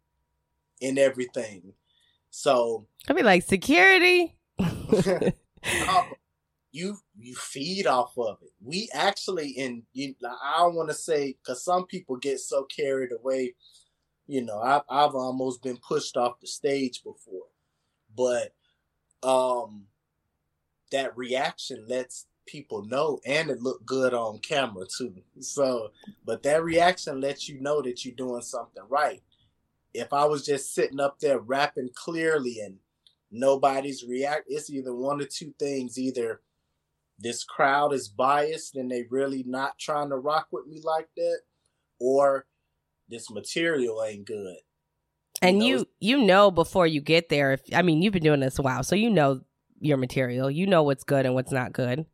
in 0.82 0.98
everything. 0.98 1.74
So 2.30 2.88
I 3.08 3.14
mean, 3.14 3.26
like 3.26 3.44
security. 3.44 4.36
you 6.72 6.98
you 7.18 7.36
feed 7.36 7.86
off 7.86 8.18
of 8.18 8.38
it. 8.42 8.52
We 8.62 8.90
actually 8.94 9.50
in 9.50 9.84
you. 9.94 10.16
I 10.24 10.60
don't 10.60 10.76
want 10.76 10.90
to 10.90 10.96
say 10.96 11.38
because 11.44 11.64
some 11.64 11.86
people 11.86 12.18
get 12.18 12.40
so 12.40 12.64
carried 12.64 13.12
away. 13.12 13.56
You 14.26 14.44
know, 14.44 14.60
I've 14.60 14.84
I've 14.90 15.16
almost 15.16 15.62
been 15.62 15.78
pushed 15.78 16.18
off 16.18 16.40
the 16.40 16.48
stage 16.48 17.04
before, 17.04 17.48
but 18.16 18.54
um, 19.22 19.86
that 20.92 21.16
reaction 21.18 21.86
lets 21.88 22.28
people 22.46 22.84
know 22.86 23.20
and 23.26 23.50
it 23.50 23.62
looked 23.62 23.86
good 23.86 24.14
on 24.14 24.40
camera 24.40 24.86
too. 24.86 25.14
So, 25.40 25.92
but 26.26 26.44
that 26.44 26.64
reaction 26.64 27.22
lets 27.22 27.48
you 27.48 27.60
know 27.62 27.82
that 27.82 28.04
you're 28.04 28.16
doing 28.16 28.42
something 28.42 28.84
right. 28.90 29.22
If 29.94 30.12
I 30.12 30.26
was 30.26 30.46
just 30.46 30.74
sitting 30.74 31.00
up 31.00 31.20
there 31.20 31.40
rapping 31.40 31.90
clearly 31.94 32.60
and 32.60 32.78
nobody's 33.32 34.04
react, 34.04 34.46
it's 34.48 34.70
either 34.70 34.94
one 34.94 35.22
or 35.22 35.26
two 35.26 35.54
things. 35.60 36.00
Either 36.00 36.42
this 37.20 37.44
crowd 37.44 37.94
is 37.94 38.08
biased 38.08 38.76
and 38.76 38.90
they 38.90 39.04
really 39.10 39.44
not 39.46 39.78
trying 39.78 40.10
to 40.10 40.18
rock 40.18 40.48
with 40.52 40.68
me 40.68 40.82
like 40.84 41.10
that, 41.16 41.40
or 42.00 42.46
this 43.08 43.30
material 43.30 44.04
ain't 44.04 44.26
good. 44.26 44.58
And 45.42 45.64
you, 45.64 45.78
know, 45.78 45.86
you, 46.00 46.20
you 46.20 46.26
know 46.26 46.52
before 46.52 46.88
you 46.88 47.02
get 47.02 47.30
there. 47.30 47.54
If 47.54 47.62
I 47.74 47.82
mean, 47.82 48.02
you've 48.02 48.14
been 48.14 48.24
doing 48.24 48.40
this 48.40 48.60
a 48.60 48.62
while, 48.62 48.84
so 48.84 48.96
you 48.96 49.10
know 49.10 49.42
your 49.80 49.98
material. 49.98 50.50
You 50.50 50.66
know 50.66 50.84
what's 50.84 51.04
good 51.04 51.26
and 51.26 51.36
what's 51.36 51.52
not 51.52 51.74
good. 51.74 52.06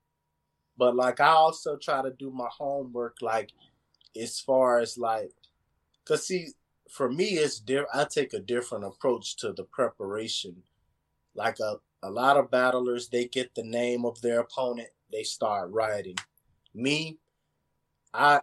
But 0.80 0.96
like 0.96 1.20
I 1.20 1.28
also 1.28 1.78
try 1.78 2.02
to 2.02 2.12
do 2.12 2.32
my 2.32 2.48
homework 2.50 3.18
like 3.22 3.52
as 4.20 4.39
far 4.39 4.80
as 4.80 4.98
like 4.98 5.32
cuz 6.06 6.26
see 6.26 6.48
for 6.89 7.12
me 7.12 7.26
it's 7.38 7.60
different 7.60 7.89
I 7.94 8.06
take 8.06 8.34
a 8.34 8.39
different 8.39 8.86
approach 8.86 9.36
to 9.38 9.54
the 9.54 9.65
preparation. 9.65 10.63
Like 11.36 11.60
a 11.60 11.82
a 12.02 12.10
lot 12.10 12.38
of 12.38 12.50
battlers 12.50 13.10
they 13.10 13.26
get 13.28 13.54
the 13.56 13.63
name 13.63 14.06
of 14.06 14.22
their 14.22 14.39
opponent, 14.39 14.89
they 15.12 15.24
start 15.24 15.70
writing. 15.72 16.15
Me 16.74 17.20
I 18.13 18.42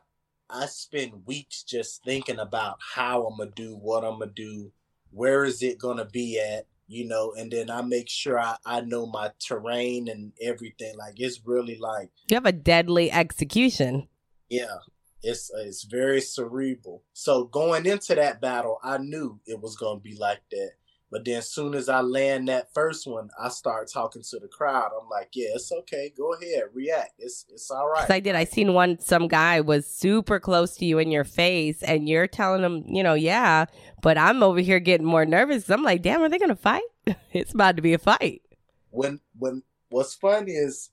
I 0.50 0.66
spend 0.66 1.26
weeks 1.26 1.62
just 1.64 2.04
thinking 2.04 2.38
about 2.38 2.78
how 2.94 3.26
I'm 3.26 3.38
gonna 3.38 3.50
do, 3.50 3.76
what 3.76 4.04
I'm 4.04 4.18
gonna 4.20 4.30
do, 4.30 4.72
where 5.10 5.44
is 5.44 5.62
it 5.62 5.78
gonna 5.78 6.04
be 6.04 6.38
at, 6.38 6.66
you 6.88 7.06
know, 7.06 7.32
and 7.36 7.50
then 7.50 7.70
I 7.70 7.82
make 7.82 8.08
sure 8.08 8.38
I, 8.38 8.56
I 8.64 8.80
know 8.80 9.06
my 9.06 9.32
terrain 9.38 10.08
and 10.08 10.32
everything. 10.40 10.96
Like 10.96 11.14
it's 11.18 11.40
really 11.44 11.78
like 11.78 12.10
you 12.28 12.36
have 12.36 12.46
a 12.46 12.52
deadly 12.52 13.10
execution. 13.10 14.08
Yeah, 14.48 14.76
it's 15.22 15.50
it's 15.54 15.84
very 15.84 16.20
cerebral. 16.20 17.02
So 17.12 17.44
going 17.44 17.86
into 17.86 18.14
that 18.14 18.40
battle, 18.40 18.78
I 18.82 18.98
knew 18.98 19.40
it 19.46 19.60
was 19.60 19.76
gonna 19.76 20.00
be 20.00 20.16
like 20.16 20.42
that. 20.50 20.72
But 21.10 21.24
then 21.24 21.36
as 21.36 21.52
soon 21.52 21.74
as 21.74 21.88
I 21.88 22.00
land 22.00 22.48
that 22.48 22.74
first 22.74 23.06
one, 23.06 23.30
I 23.40 23.48
start 23.48 23.88
talking 23.92 24.22
to 24.22 24.38
the 24.40 24.48
crowd. 24.48 24.90
I'm 25.00 25.08
like, 25.08 25.28
yeah, 25.34 25.50
it's 25.54 25.70
okay. 25.70 26.12
Go 26.16 26.32
ahead, 26.32 26.64
react. 26.74 27.12
It's 27.18 27.46
it's 27.48 27.70
all 27.70 27.88
right. 27.88 28.10
I 28.10 28.18
did. 28.18 28.34
I 28.34 28.44
seen 28.44 28.74
one. 28.74 28.98
Some 28.98 29.28
guy 29.28 29.60
was 29.60 29.86
super 29.86 30.40
close 30.40 30.76
to 30.78 30.84
you 30.84 30.98
in 30.98 31.12
your 31.12 31.24
face, 31.24 31.82
and 31.82 32.08
you're 32.08 32.26
telling 32.26 32.62
him, 32.62 32.84
you 32.88 33.04
know, 33.04 33.14
yeah. 33.14 33.66
But 34.02 34.18
I'm 34.18 34.42
over 34.42 34.58
here 34.58 34.80
getting 34.80 35.06
more 35.06 35.24
nervous. 35.24 35.70
I'm 35.70 35.84
like, 35.84 36.02
damn, 36.02 36.22
are 36.22 36.28
they 36.28 36.38
gonna 36.38 36.56
fight? 36.56 36.82
it's 37.32 37.54
about 37.54 37.76
to 37.76 37.82
be 37.82 37.94
a 37.94 37.98
fight. 37.98 38.42
When 38.90 39.20
when 39.38 39.62
what's 39.90 40.14
funny 40.14 40.52
is 40.52 40.90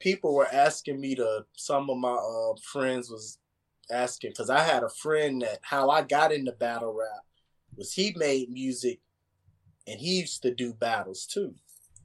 people 0.00 0.34
were 0.34 0.48
asking 0.52 1.00
me 1.00 1.14
to. 1.14 1.46
Some 1.56 1.88
of 1.88 1.96
my 1.96 2.12
uh, 2.12 2.56
friends 2.62 3.10
was 3.10 3.38
asking 3.90 4.32
because 4.32 4.50
I 4.50 4.60
had 4.60 4.82
a 4.82 4.90
friend 4.90 5.40
that 5.42 5.60
how 5.62 5.88
I 5.88 6.02
got 6.02 6.32
into 6.32 6.52
battle 6.52 6.92
rap 6.92 7.24
was 7.76 7.92
he 7.92 8.14
made 8.16 8.50
music 8.50 9.00
and 9.86 10.00
he 10.00 10.20
used 10.20 10.42
to 10.42 10.54
do 10.54 10.72
battles 10.72 11.26
too. 11.26 11.54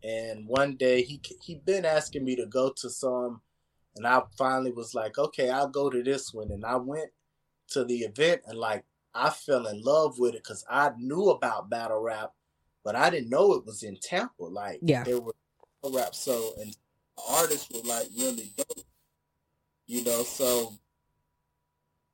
And 0.03 0.47
one 0.47 0.75
day 0.75 1.03
he 1.03 1.21
he 1.43 1.55
been 1.55 1.85
asking 1.85 2.25
me 2.25 2.35
to 2.35 2.45
go 2.45 2.71
to 2.77 2.89
some, 2.89 3.41
and 3.95 4.07
I 4.07 4.21
finally 4.37 4.71
was 4.71 4.95
like, 4.95 5.17
okay, 5.17 5.49
I'll 5.49 5.67
go 5.67 5.89
to 5.89 6.01
this 6.01 6.33
one. 6.33 6.51
And 6.51 6.65
I 6.65 6.77
went 6.77 7.11
to 7.69 7.83
the 7.83 7.99
event, 7.99 8.41
and 8.47 8.57
like 8.57 8.83
I 9.13 9.29
fell 9.29 9.67
in 9.67 9.81
love 9.81 10.17
with 10.17 10.35
it 10.35 10.43
because 10.43 10.65
I 10.69 10.91
knew 10.97 11.29
about 11.29 11.69
battle 11.69 12.01
rap, 12.01 12.31
but 12.83 12.95
I 12.95 13.09
didn't 13.09 13.29
know 13.29 13.53
it 13.53 13.65
was 13.65 13.83
in 13.83 13.97
Tampa. 14.01 14.43
Like 14.43 14.79
yeah, 14.81 15.03
there 15.03 15.19
were 15.19 15.33
rap 15.91 16.15
so 16.15 16.53
and 16.59 16.75
artists 17.29 17.69
were 17.71 17.87
like 17.87 18.07
really 18.17 18.53
dope, 18.57 18.85
you 19.85 20.03
know. 20.03 20.23
So 20.23 20.73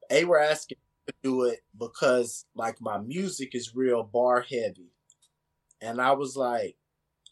they 0.09 0.25
were 0.25 0.41
asking 0.41 0.77
to 1.07 1.13
do 1.23 1.43
it 1.43 1.59
because 1.77 2.45
like 2.53 2.81
my 2.81 2.97
music 2.97 3.55
is 3.55 3.75
real 3.75 4.03
bar 4.03 4.41
heavy 4.41 4.91
and 5.81 6.01
I 6.01 6.11
was 6.13 6.35
like, 6.35 6.75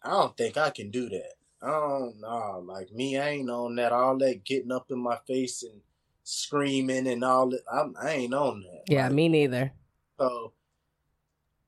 I 0.03 0.11
don't 0.11 0.37
think 0.37 0.57
I 0.57 0.69
can 0.69 0.91
do 0.91 1.09
that. 1.09 1.33
I 1.61 1.71
don't 1.71 2.19
know. 2.21 2.63
Like 2.65 2.91
me, 2.91 3.17
I 3.17 3.29
ain't 3.29 3.49
on 3.49 3.75
that. 3.75 3.91
All 3.91 4.17
that 4.19 4.43
getting 4.43 4.71
up 4.71 4.91
in 4.91 4.99
my 4.99 5.17
face 5.27 5.63
and 5.63 5.81
screaming 6.23 7.07
and 7.07 7.23
all 7.23 7.49
that. 7.49 7.61
I'm, 7.71 7.95
I 7.99 8.11
ain't 8.11 8.33
on 8.33 8.61
that. 8.61 8.83
Yeah, 8.87 9.07
like, 9.07 9.13
me 9.13 9.29
neither. 9.29 9.71
So, 10.19 10.53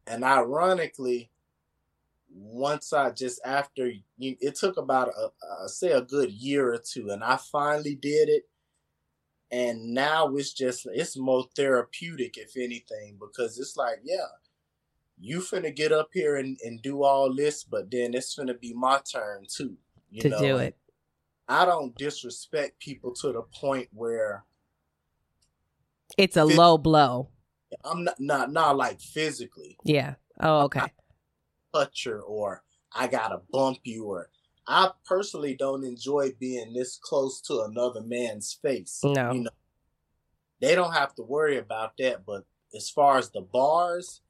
and 0.05 0.23
ironically, 0.23 1.31
once 2.29 2.93
I 2.93 3.11
just 3.11 3.41
after 3.43 3.91
you, 4.17 4.35
it 4.39 4.55
took 4.55 4.77
about 4.77 5.09
a, 5.09 5.63
a 5.63 5.69
say 5.69 5.91
a 5.91 6.01
good 6.01 6.31
year 6.31 6.73
or 6.73 6.77
two, 6.77 7.09
and 7.09 7.23
I 7.23 7.37
finally 7.37 7.95
did 7.95 8.29
it. 8.29 8.43
And 9.49 9.93
now 9.93 10.35
it's 10.35 10.51
just 10.53 10.85
it's 10.91 11.17
more 11.17 11.45
therapeutic, 11.55 12.37
if 12.37 12.57
anything, 12.57 13.17
because 13.19 13.57
it's 13.57 13.77
like, 13.77 13.99
yeah, 14.03 14.27
you 15.19 15.39
finna 15.39 15.75
get 15.75 15.91
up 15.91 16.09
here 16.13 16.35
and, 16.35 16.57
and 16.63 16.81
do 16.81 17.03
all 17.03 17.33
this, 17.33 17.63
but 17.63 17.89
then 17.91 18.13
it's 18.13 18.35
finna 18.35 18.59
be 18.59 18.73
my 18.73 18.99
turn 19.11 19.45
too. 19.47 19.77
to 20.19 20.29
know? 20.29 20.39
do 20.39 20.57
it. 20.57 20.77
I 21.47 21.65
don't 21.65 21.97
disrespect 21.97 22.79
people 22.79 23.13
to 23.15 23.31
the 23.31 23.41
point 23.41 23.87
where 23.93 24.43
it's 26.17 26.37
a 26.37 26.43
low 26.43 26.77
blow. 26.77 27.29
I'm 27.83 28.03
not 28.03 28.19
not 28.19 28.51
not 28.51 28.77
like 28.77 28.99
physically. 29.01 29.77
Yeah. 29.83 30.15
Oh, 30.39 30.63
okay 30.63 30.81
touch 31.73 32.05
her 32.05 32.21
or 32.21 32.63
I 32.93 33.07
gotta 33.07 33.41
bump 33.51 33.79
you 33.83 34.05
or 34.05 34.29
I 34.67 34.91
personally 35.05 35.55
don't 35.55 35.83
enjoy 35.83 36.33
being 36.39 36.73
this 36.73 36.97
close 37.01 37.39
to 37.41 37.61
another 37.61 38.01
man's 38.01 38.57
face. 38.61 38.99
No. 39.03 39.31
You 39.31 39.41
know, 39.43 39.49
they 40.59 40.75
don't 40.75 40.93
have 40.93 41.15
to 41.15 41.23
worry 41.23 41.57
about 41.57 41.93
that, 41.99 42.25
but 42.25 42.45
as 42.75 42.89
far 42.89 43.17
as 43.17 43.29
the 43.29 43.41
bars, 43.41 44.21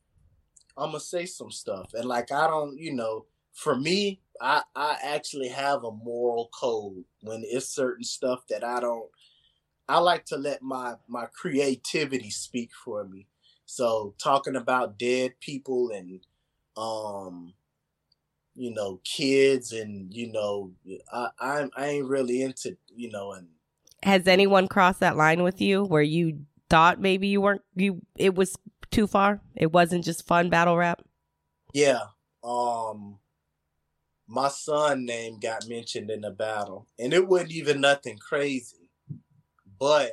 I'm 0.77 0.89
gonna 0.89 0.99
say 0.99 1.25
some 1.25 1.51
stuff. 1.51 1.93
And 1.93 2.05
like 2.05 2.31
I 2.31 2.47
don't, 2.47 2.77
you 2.77 2.93
know, 2.93 3.25
for 3.53 3.75
me, 3.75 4.21
I 4.39 4.61
I 4.75 4.97
actually 5.03 5.49
have 5.49 5.83
a 5.83 5.91
moral 5.91 6.49
code 6.57 7.03
when 7.21 7.43
it's 7.45 7.67
certain 7.67 8.03
stuff 8.03 8.45
that 8.49 8.63
I 8.63 8.79
don't 8.79 9.09
I 9.89 9.99
like 9.99 10.25
to 10.25 10.37
let 10.37 10.61
my 10.61 10.95
my 11.07 11.25
creativity 11.33 12.29
speak 12.29 12.71
for 12.73 13.05
me. 13.05 13.27
So 13.65 14.15
talking 14.21 14.55
about 14.55 14.97
dead 14.97 15.33
people 15.39 15.91
and 15.91 16.21
um 16.75 17.53
you 18.55 18.73
know 18.73 18.99
kids 19.03 19.71
and 19.71 20.13
you 20.13 20.31
know 20.31 20.71
I 21.11 21.29
I'm 21.39 21.71
I 21.75 21.85
ain't 21.87 22.07
really 22.07 22.41
into 22.41 22.77
you 22.95 23.09
know 23.11 23.33
and 23.33 23.47
has 24.03 24.27
anyone 24.27 24.67
crossed 24.67 24.99
that 24.99 25.17
line 25.17 25.43
with 25.43 25.59
you 25.61 25.83
where 25.83 26.01
you 26.01 26.41
thought 26.69 26.99
maybe 26.99 27.27
you 27.27 27.41
weren't 27.41 27.61
you 27.75 28.01
it 28.17 28.35
was 28.35 28.57
too 28.91 29.07
far 29.07 29.41
it 29.55 29.71
wasn't 29.71 30.03
just 30.03 30.25
fun 30.27 30.49
battle 30.49 30.77
rap 30.77 31.01
yeah 31.73 32.01
um 32.43 33.17
my 34.27 34.47
son 34.49 35.05
name 35.05 35.39
got 35.39 35.67
mentioned 35.67 36.09
in 36.09 36.21
the 36.21 36.31
battle 36.31 36.87
and 36.99 37.13
it 37.13 37.27
wasn't 37.27 37.51
even 37.51 37.81
nothing 37.81 38.17
crazy 38.17 38.89
but 39.79 40.11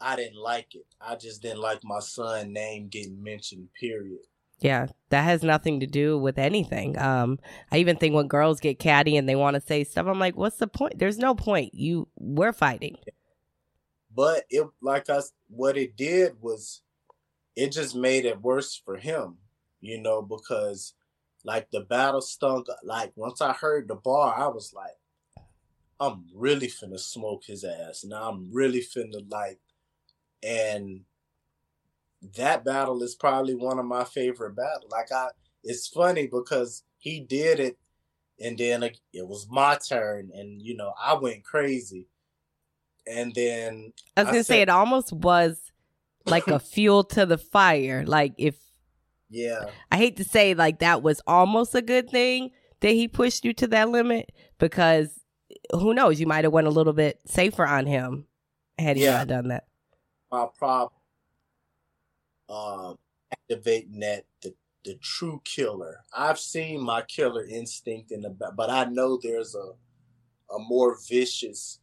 I 0.00 0.16
didn't 0.16 0.40
like 0.40 0.74
it. 0.74 0.86
I 1.00 1.16
just 1.16 1.42
didn't 1.42 1.60
like 1.60 1.80
my 1.82 2.00
son 2.00 2.52
name 2.52 2.88
getting 2.88 3.22
mentioned, 3.22 3.68
period. 3.78 4.20
Yeah, 4.60 4.86
that 5.10 5.22
has 5.22 5.42
nothing 5.42 5.80
to 5.80 5.86
do 5.86 6.18
with 6.18 6.38
anything. 6.38 6.98
Um, 6.98 7.38
I 7.70 7.78
even 7.78 7.96
think 7.96 8.14
when 8.14 8.26
girls 8.26 8.58
get 8.60 8.80
catty 8.80 9.16
and 9.16 9.28
they 9.28 9.36
want 9.36 9.54
to 9.54 9.60
say 9.60 9.84
stuff, 9.84 10.06
I'm 10.06 10.18
like, 10.18 10.36
what's 10.36 10.56
the 10.56 10.66
point? 10.66 10.98
There's 10.98 11.18
no 11.18 11.34
point. 11.34 11.74
You 11.74 12.08
we're 12.16 12.52
fighting. 12.52 12.96
But 14.14 14.44
it 14.50 14.66
like 14.82 15.08
us 15.08 15.32
what 15.48 15.76
it 15.76 15.96
did 15.96 16.40
was 16.40 16.82
it 17.58 17.72
just 17.72 17.96
made 17.96 18.24
it 18.24 18.40
worse 18.40 18.80
for 18.84 18.96
him, 18.96 19.38
you 19.80 20.00
know, 20.00 20.22
because 20.22 20.94
like 21.44 21.68
the 21.72 21.80
battle 21.80 22.20
stunk 22.20 22.68
like 22.84 23.10
once 23.16 23.40
I 23.40 23.52
heard 23.52 23.88
the 23.88 23.96
bar, 23.96 24.32
I 24.38 24.46
was 24.46 24.72
like, 24.72 24.96
I'm 25.98 26.26
really 26.36 26.68
finna 26.68 27.00
smoke 27.00 27.42
his 27.44 27.64
ass. 27.64 28.04
Now 28.04 28.28
I'm 28.28 28.52
really 28.52 28.80
finna 28.80 29.28
like 29.28 29.58
and 30.40 31.00
that 32.36 32.64
battle 32.64 33.02
is 33.02 33.16
probably 33.16 33.56
one 33.56 33.80
of 33.80 33.86
my 33.86 34.04
favorite 34.04 34.54
battles. 34.54 34.92
Like 34.92 35.10
I, 35.10 35.30
it's 35.64 35.88
funny 35.88 36.28
because 36.28 36.84
he 36.98 37.18
did 37.18 37.58
it, 37.58 37.76
and 38.40 38.56
then 38.56 38.84
it 38.84 38.96
was 39.26 39.48
my 39.50 39.76
turn, 39.76 40.30
and 40.32 40.62
you 40.62 40.76
know 40.76 40.92
I 41.02 41.14
went 41.14 41.42
crazy, 41.42 42.06
and 43.04 43.34
then 43.34 43.92
I 44.16 44.22
was 44.22 44.28
gonna 44.28 44.44
said, 44.44 44.46
say 44.46 44.62
it 44.62 44.68
almost 44.68 45.12
was 45.12 45.67
like 46.30 46.48
a 46.48 46.58
fuel 46.58 47.04
to 47.04 47.26
the 47.26 47.38
fire. 47.38 48.04
Like 48.06 48.34
if, 48.38 48.56
yeah, 49.30 49.66
I 49.90 49.96
hate 49.96 50.16
to 50.18 50.24
say 50.24 50.54
like 50.54 50.80
that 50.80 51.02
was 51.02 51.20
almost 51.26 51.74
a 51.74 51.82
good 51.82 52.10
thing 52.10 52.50
that 52.80 52.90
he 52.90 53.08
pushed 53.08 53.44
you 53.44 53.52
to 53.54 53.66
that 53.68 53.88
limit 53.88 54.30
because 54.58 55.20
who 55.72 55.94
knows 55.94 56.20
you 56.20 56.26
might 56.26 56.44
have 56.44 56.52
went 56.52 56.66
a 56.66 56.70
little 56.70 56.92
bit 56.92 57.20
safer 57.26 57.66
on 57.66 57.86
him 57.86 58.26
had 58.78 58.96
he 58.96 59.04
yeah. 59.04 59.18
not 59.18 59.28
done 59.28 59.48
that. 59.48 59.64
My 60.30 60.46
problem 60.56 60.92
um, 62.48 62.98
activating 63.32 64.00
that 64.00 64.24
the 64.42 64.54
the 64.84 64.94
true 65.02 65.40
killer. 65.44 66.04
I've 66.16 66.38
seen 66.38 66.82
my 66.82 67.02
killer 67.02 67.44
instinct 67.44 68.10
in 68.12 68.22
the 68.22 68.30
but 68.30 68.70
I 68.70 68.84
know 68.84 69.18
there's 69.22 69.54
a 69.54 69.72
a 70.54 70.58
more 70.58 70.96
vicious, 71.08 71.80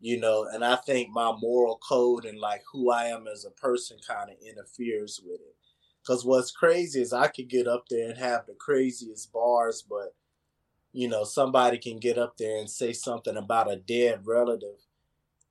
you 0.00 0.20
know, 0.20 0.46
and 0.52 0.64
I 0.64 0.76
think 0.76 1.10
my 1.10 1.32
moral 1.40 1.78
code 1.78 2.24
and 2.24 2.38
like 2.38 2.62
who 2.72 2.90
I 2.90 3.06
am 3.06 3.26
as 3.26 3.44
a 3.44 3.50
person 3.50 3.98
kind 4.06 4.30
of 4.30 4.36
interferes 4.46 5.20
with 5.24 5.40
it. 5.40 5.56
Cause 6.06 6.24
what's 6.24 6.52
crazy 6.52 7.00
is 7.00 7.12
I 7.12 7.26
could 7.26 7.48
get 7.48 7.66
up 7.66 7.84
there 7.90 8.08
and 8.08 8.18
have 8.18 8.46
the 8.46 8.54
craziest 8.54 9.32
bars, 9.32 9.84
but 9.88 10.14
you 10.92 11.08
know, 11.08 11.24
somebody 11.24 11.78
can 11.78 11.98
get 11.98 12.16
up 12.16 12.36
there 12.38 12.58
and 12.58 12.70
say 12.70 12.92
something 12.92 13.36
about 13.36 13.70
a 13.70 13.76
dead 13.76 14.20
relative 14.24 14.78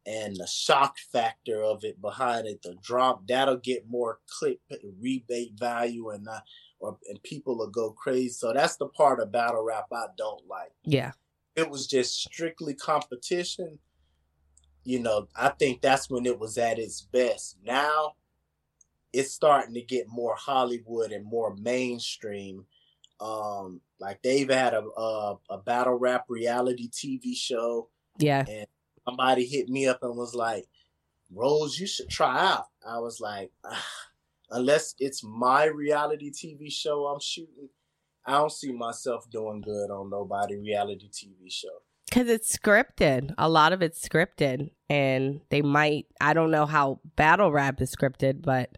and 0.05 0.35
the 0.35 0.47
shock 0.47 0.97
factor 1.11 1.61
of 1.63 1.83
it 1.83 1.99
behind 1.99 2.47
it, 2.47 2.61
the 2.61 2.75
drop 2.81 3.27
that'll 3.27 3.57
get 3.57 3.89
more 3.89 4.19
click 4.39 4.59
rebate 4.99 5.57
value 5.57 6.09
and 6.09 6.23
not 6.23 6.43
or 6.79 6.97
and 7.09 7.21
people 7.23 7.57
will 7.57 7.69
go 7.69 7.91
crazy. 7.91 8.29
So 8.29 8.53
that's 8.53 8.75
the 8.77 8.87
part 8.87 9.19
of 9.19 9.31
battle 9.31 9.63
rap 9.63 9.87
I 9.91 10.05
don't 10.17 10.45
like. 10.47 10.71
Yeah. 10.83 11.11
It 11.55 11.69
was 11.69 11.87
just 11.87 12.21
strictly 12.21 12.73
competition. 12.73 13.79
You 14.85 14.99
know, 14.99 15.27
I 15.35 15.49
think 15.49 15.81
that's 15.81 16.09
when 16.09 16.25
it 16.25 16.39
was 16.39 16.57
at 16.57 16.79
its 16.79 17.01
best. 17.01 17.57
Now 17.65 18.13
it's 19.11 19.31
starting 19.31 19.73
to 19.73 19.81
get 19.81 20.07
more 20.07 20.35
Hollywood 20.35 21.11
and 21.11 21.25
more 21.25 21.55
mainstream. 21.55 22.65
Um, 23.19 23.81
like 23.99 24.21
they've 24.21 24.49
had 24.49 24.73
a, 24.73 24.83
a, 24.83 25.37
a 25.49 25.57
battle 25.57 25.95
rap 25.95 26.25
reality 26.27 26.89
TV 26.89 27.35
show. 27.35 27.89
Yeah. 28.19 28.43
And 28.47 28.67
somebody 29.07 29.45
hit 29.45 29.69
me 29.69 29.87
up 29.87 29.99
and 30.03 30.17
was 30.17 30.35
like, 30.35 30.65
Rose, 31.33 31.79
you 31.79 31.87
should 31.87 32.09
try 32.09 32.53
out. 32.53 32.67
I 32.87 32.99
was 32.99 33.19
like, 33.19 33.51
ah, 33.63 33.85
unless 34.51 34.95
it's 34.99 35.23
my 35.23 35.65
reality 35.65 36.31
TV 36.31 36.71
show 36.71 37.05
I'm 37.05 37.19
shooting, 37.19 37.69
I 38.25 38.33
don't 38.33 38.51
see 38.51 38.71
myself 38.71 39.29
doing 39.29 39.61
good 39.61 39.91
on 39.91 40.09
nobody 40.09 40.57
reality 40.57 41.09
TV 41.09 41.49
show. 41.51 41.81
Because 42.15 42.29
it's 42.29 42.57
scripted. 42.57 43.33
A 43.37 43.49
lot 43.49 43.73
of 43.73 43.81
it's 43.81 44.07
scripted. 44.07 44.71
And 44.89 45.41
they 45.49 45.61
might, 45.61 46.05
I 46.21 46.33
don't 46.33 46.49
know 46.49 46.65
how 46.65 47.01
battle 47.17 47.51
rap 47.51 47.81
is 47.81 47.93
scripted, 47.93 48.41
but 48.41 48.77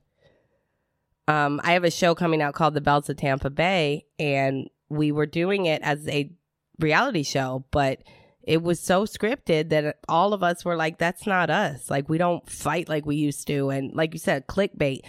um, 1.28 1.62
I 1.64 1.74
have 1.74 1.84
a 1.84 1.92
show 1.92 2.16
coming 2.16 2.42
out 2.42 2.56
called 2.56 2.74
The 2.74 2.82
Bells 2.82 3.12
of 3.12 3.18
Tampa 3.18 3.52
Bay. 3.52 4.06
And 4.18 4.72
we 4.90 5.12
were 5.12 5.28
doing 5.28 5.68
it 5.68 5.84
as 5.84 6.08
a 6.08 6.32
reality 6.80 7.22
show, 7.22 7.64
but 7.70 8.00
it 8.42 8.64
was 8.64 8.80
so 8.80 9.06
scripted 9.06 9.70
that 9.70 10.00
all 10.10 10.34
of 10.34 10.42
us 10.42 10.66
were 10.66 10.76
like, 10.76 10.98
that's 10.98 11.28
not 11.28 11.52
us. 11.52 11.92
Like, 11.92 12.10
we 12.10 12.18
don't 12.18 12.50
fight 12.50 12.90
like 12.90 13.06
we 13.06 13.18
used 13.18 13.46
to. 13.46 13.70
And 13.70 13.94
like 13.94 14.16
you 14.16 14.20
said, 14.20 14.48
clickbait. 14.48 15.02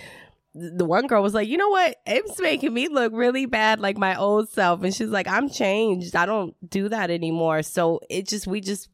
The 0.76 0.84
one 0.84 1.06
girl 1.06 1.22
was 1.22 1.34
like, 1.34 1.48
you 1.48 1.56
know 1.56 1.68
what? 1.68 1.96
It's 2.06 2.40
making 2.40 2.74
me 2.74 2.88
look 2.88 3.12
really 3.14 3.46
bad 3.46 3.80
like 3.80 3.96
my 3.96 4.16
old 4.16 4.48
self. 4.48 4.82
And 4.82 4.94
she's 4.94 5.08
like, 5.08 5.28
I'm 5.28 5.48
changed. 5.48 6.16
I 6.16 6.26
don't 6.26 6.54
do 6.68 6.88
that 6.88 7.10
anymore. 7.10 7.62
So 7.62 8.00
it 8.08 8.26
just, 8.26 8.46
we 8.46 8.60
just, 8.60 8.88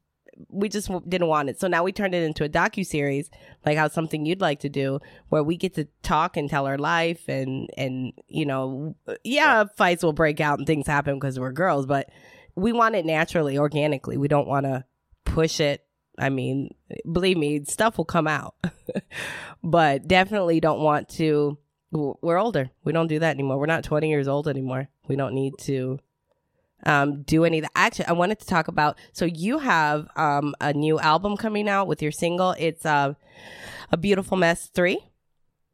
we 0.49 0.69
just 0.69 0.91
didn't 1.09 1.29
want 1.29 1.49
it. 1.49 1.61
So 1.61 1.69
now 1.69 1.83
we 1.83 1.93
turned 1.93 2.15
it 2.15 2.23
into 2.23 2.45
a 2.45 2.49
docu 2.49 2.85
series, 2.85 3.31
like 3.65 3.79
how 3.79 3.89
something 3.89 4.27
you'd 4.27 4.41
like 4.41 4.61
to 4.61 4.69
do, 4.69 5.01
where 5.29 5.43
we 5.43 5.57
get 5.57 5.75
to 5.75 5.87
talk 6.03 6.37
and 6.37 6.51
tell 6.51 6.67
our 6.67 6.79
life, 6.79 7.29
and 7.29 7.69
and 7.77 8.13
you 8.27 8.47
know, 8.47 8.97
yeah, 9.23 9.65
fights 9.77 10.03
will 10.03 10.13
break 10.13 10.41
out 10.41 10.59
and 10.59 10.67
things 10.67 10.87
happen 10.87 11.15
because 11.15 11.39
we're 11.39 11.53
girls, 11.53 11.87
but 11.87 12.09
we 12.57 12.73
want 12.73 12.95
it 12.95 13.07
naturally, 13.07 13.59
organically. 13.59 14.17
We 14.17 14.29
don't 14.29 14.49
want 14.49 14.67
to 14.67 14.85
push 15.25 15.61
it. 15.61 15.85
I 16.19 16.29
mean, 16.29 16.75
believe 17.11 17.37
me, 17.37 17.65
stuff 17.65 17.99
will 17.99 18.05
come 18.05 18.27
out, 18.27 18.55
but 19.65 20.07
definitely 20.07 20.61
don't 20.61 20.81
want 20.81 21.09
to. 21.11 21.59
We're 21.91 22.39
older. 22.39 22.71
We 22.83 22.93
don't 22.93 23.07
do 23.07 23.21
that 23.21 23.35
anymore. 23.35 23.59
We're 23.59 23.67
not 23.67 23.85
20 23.85 24.09
years 24.09 24.27
old 24.27 24.49
anymore. 24.49 24.89
We 25.07 25.15
don't 25.15 25.33
need 25.33 25.53
to 25.61 26.01
um, 26.85 27.23
do 27.23 27.45
any 27.45 27.59
of 27.59 27.63
that. 27.63 27.73
Actually, 27.77 28.07
I 28.07 28.13
wanted 28.13 28.41
to 28.41 28.47
talk 28.47 28.67
about. 28.67 28.99
So 29.13 29.25
you 29.25 29.59
have 29.59 30.09
um, 30.17 30.55
a 30.61 30.73
new 30.73 30.99
album 30.99 31.37
coming 31.37 31.69
out 31.69 31.87
with 31.87 32.03
your 32.03 32.11
single. 32.13 32.55
It's 32.59 32.85
uh, 32.85 33.15
a 33.91 33.97
beautiful 33.97 34.37
mess 34.37 34.67
3 34.67 34.99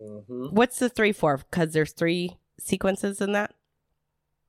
mm-hmm. 0.03 0.47
What's 0.49 0.79
the 0.79 0.89
three 0.89 1.13
for? 1.13 1.39
Because 1.39 1.73
there's 1.73 1.93
three 1.93 2.37
sequences 2.59 3.21
in 3.21 3.33
that. 3.33 3.55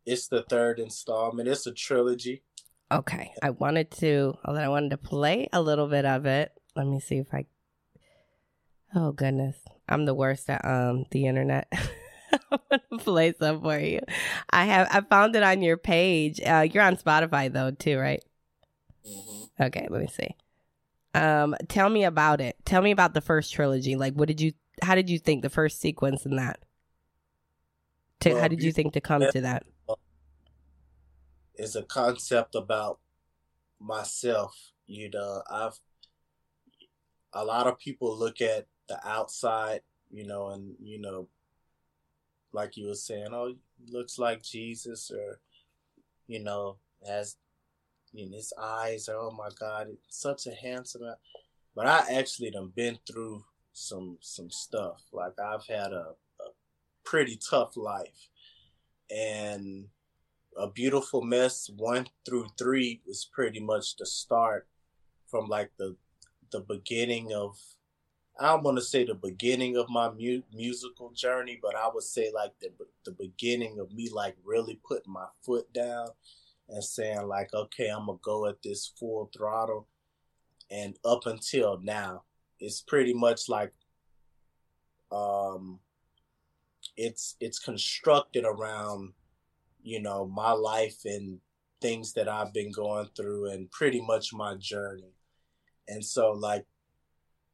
It's 0.06 0.28
the 0.28 0.44
third 0.44 0.80
installment. 0.80 1.48
It's 1.48 1.68
a 1.68 1.72
trilogy. 1.72 2.44
Okay, 2.92 3.32
I 3.42 3.52
wanted 3.52 3.92
to. 3.92 4.38
Although 4.44 4.60
I 4.60 4.68
wanted 4.68 4.90
to 4.90 4.98
play 4.98 5.48
a 5.54 5.62
little 5.62 5.88
bit 5.88 6.06
of 6.06 6.26
it. 6.26 6.52
Let 6.76 6.88
me 6.88 7.00
see 7.00 7.20
if 7.20 7.34
I. 7.34 7.46
Oh 8.94 9.14
goodness, 9.14 9.56
I'm 9.88 10.06
the 10.06 10.14
worst 10.14 10.50
at 10.50 10.66
um 10.66 11.06
the 11.12 11.26
internet. 11.28 11.72
I'm 12.52 12.60
gonna 12.70 13.04
play 13.04 13.34
some 13.40 13.62
for 13.62 13.80
you. 13.80 14.02
I 14.50 14.66
have 14.66 14.88
I 14.92 15.02
found 15.02 15.36
it 15.36 15.44
on 15.44 15.62
your 15.62 15.78
page. 15.78 16.42
Uh, 16.42 16.68
you're 16.72 16.84
on 16.84 16.98
Spotify 16.98 17.52
though 17.52 17.72
too, 17.72 17.98
right? 17.98 18.24
Mm-hmm. 19.08 19.64
Okay, 19.64 19.88
let 19.90 20.02
me 20.02 20.08
see. 20.08 20.36
Um, 21.14 21.56
tell 21.68 21.90
me 21.90 22.04
about 22.04 22.42
it. 22.42 22.58
Tell 22.66 22.82
me 22.82 22.92
about 22.92 23.14
the 23.14 23.22
first 23.22 23.54
trilogy. 23.54 23.96
Like, 23.96 24.14
what 24.14 24.28
did 24.28 24.42
you? 24.42 24.54
How 24.82 24.96
did 24.96 25.10
you 25.10 25.20
think 25.20 25.44
the 25.44 25.50
first 25.50 25.80
sequence 25.80 26.26
in 26.26 26.36
that? 26.38 26.60
To, 28.22 28.32
well, 28.32 28.42
how 28.42 28.48
did 28.48 28.64
you 28.64 28.72
think 28.72 28.94
to 28.94 29.02
come 29.02 29.24
to 29.32 29.42
that? 29.42 29.64
Is 31.62 31.76
a 31.76 31.84
concept 31.84 32.56
about 32.56 32.97
myself. 33.80 34.71
You 34.88 35.12
know, 35.12 35.43
I've 35.47 35.80
a 37.34 37.45
lot 37.45 37.67
of 37.67 37.78
people 37.78 38.17
look 38.17 38.41
at 38.41 38.65
the 38.88 39.00
outside, 39.08 39.82
you 40.10 40.26
know, 40.26 40.50
and 40.50 40.74
you 40.82 41.00
know, 41.00 41.28
like 42.52 42.78
you 42.78 42.88
were 42.88 42.95
saying, 42.95 43.28
oh, 43.32 43.54
looks 43.89 44.17
like 44.17 44.41
Jesus, 44.41 45.12
or 45.12 45.39
you 46.28 46.43
know, 46.43 46.78
has 47.08 47.38
you 48.12 48.28
know, 48.28 48.38
his 48.38 48.54
eyes 48.60 49.08
are 49.08 49.17
oh 49.17 49.32
my 49.32 49.50
God, 49.60 49.89
such 50.10 50.47
a 50.47 50.56
handsome. 50.56 51.04
But 51.76 51.86
I 51.86 52.06
actually 52.12 52.50
done 52.50 52.71
been 52.76 52.97
through 53.08 53.45
some 53.71 54.17
some 54.19 54.50
stuff. 54.50 55.04
Like 55.13 55.39
I've 55.39 55.67
had 55.67 55.93
a, 55.93 56.15
a 56.39 56.50
pretty 57.06 57.38
tough 57.38 57.78
life, 57.78 58.30
and 59.10 59.89
a 60.58 60.68
beautiful 60.68 61.22
mess 61.22 61.70
one 61.78 62.08
through 62.26 62.48
three 62.58 63.02
was 63.06 63.26
pretty 63.26 63.60
much 63.60 63.96
the 63.98 64.06
start 64.06 64.68
from 65.28 65.48
like 65.48 65.72
the 65.78 65.96
the 66.52 66.60
beginning 66.60 67.34
of 67.34 67.58
I 68.40 68.48
don't 68.48 68.64
want 68.64 68.78
to 68.78 68.84
say 68.84 69.06
the 69.06 69.14
beginning 69.14 69.78
of 69.78 69.90
my 69.90 70.10
mu- 70.10 70.42
musical 70.54 71.12
journey, 71.12 71.60
but 71.62 71.76
I 71.76 71.90
would 71.94 72.04
say 72.04 72.32
like 72.34 72.52
the 72.60 72.72
the 73.06 73.12
beginning 73.12 73.80
of 73.80 73.94
me 73.94 74.10
like 74.12 74.36
really 74.44 74.80
putting 74.88 75.14
my 75.14 75.28
foot 75.44 75.72
down 75.74 76.08
and 76.70 76.84
saying 76.84 77.28
like, 77.28 77.54
okay, 77.54 77.90
I'm 77.90 78.06
gonna 78.06 78.18
go 78.22 78.48
at 78.48 78.62
this 78.64 78.92
full 78.98 79.30
throttle, 79.36 79.88
and 80.70 80.98
up 81.04 81.26
until 81.26 81.80
now, 81.82 82.24
it's 82.60 82.82
pretty 82.82 83.14
much 83.14 83.50
like, 83.50 83.74
um, 85.12 85.80
it's 86.96 87.36
it's 87.40 87.60
constructed 87.60 88.46
around, 88.46 89.14
you 89.84 90.02
know, 90.02 90.26
my 90.26 90.52
life 90.52 91.00
and 91.06 91.39
things 91.82 92.13
that 92.13 92.28
I've 92.28 92.54
been 92.54 92.72
going 92.72 93.10
through, 93.15 93.52
and 93.52 93.72
pretty 93.72 94.02
much 94.02 94.34
my 94.34 94.56
journey, 94.56 95.13
and 95.88 96.04
so 96.04 96.32
like 96.32 96.65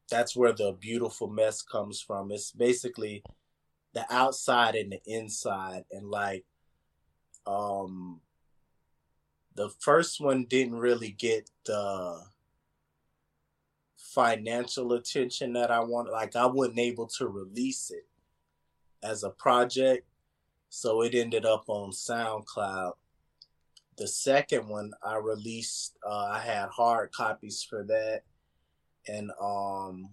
that's 0.09 0.35
where 0.35 0.53
the 0.53 0.71
beautiful 0.79 1.27
mess 1.27 1.61
comes 1.61 2.01
from. 2.01 2.31
It's 2.31 2.51
basically 2.51 3.23
the 3.93 4.05
outside 4.13 4.75
and 4.75 4.91
the 4.91 5.01
inside, 5.05 5.83
and 5.91 6.09
like, 6.09 6.45
um, 7.45 8.21
the 9.55 9.69
first 9.79 10.21
one 10.21 10.45
didn't 10.45 10.75
really 10.77 11.09
get 11.09 11.49
the 11.65 12.21
financial 13.97 14.93
attention 14.93 15.53
that 15.53 15.71
I 15.71 15.79
wanted. 15.79 16.11
Like, 16.11 16.35
I 16.35 16.45
wasn't 16.45 16.79
able 16.79 17.07
to 17.17 17.27
release 17.27 17.91
it 17.91 18.07
as 19.03 19.23
a 19.23 19.29
project, 19.29 20.07
so 20.69 21.01
it 21.01 21.13
ended 21.13 21.45
up 21.45 21.65
on 21.67 21.91
SoundCloud. 21.91 22.93
The 23.97 24.07
second 24.07 24.67
one 24.67 24.91
I 25.03 25.15
released, 25.15 25.97
uh, 26.07 26.29
I 26.31 26.39
had 26.39 26.69
hard 26.69 27.11
copies 27.11 27.65
for 27.67 27.83
that. 27.85 28.21
And 29.07 29.31
um, 29.41 30.09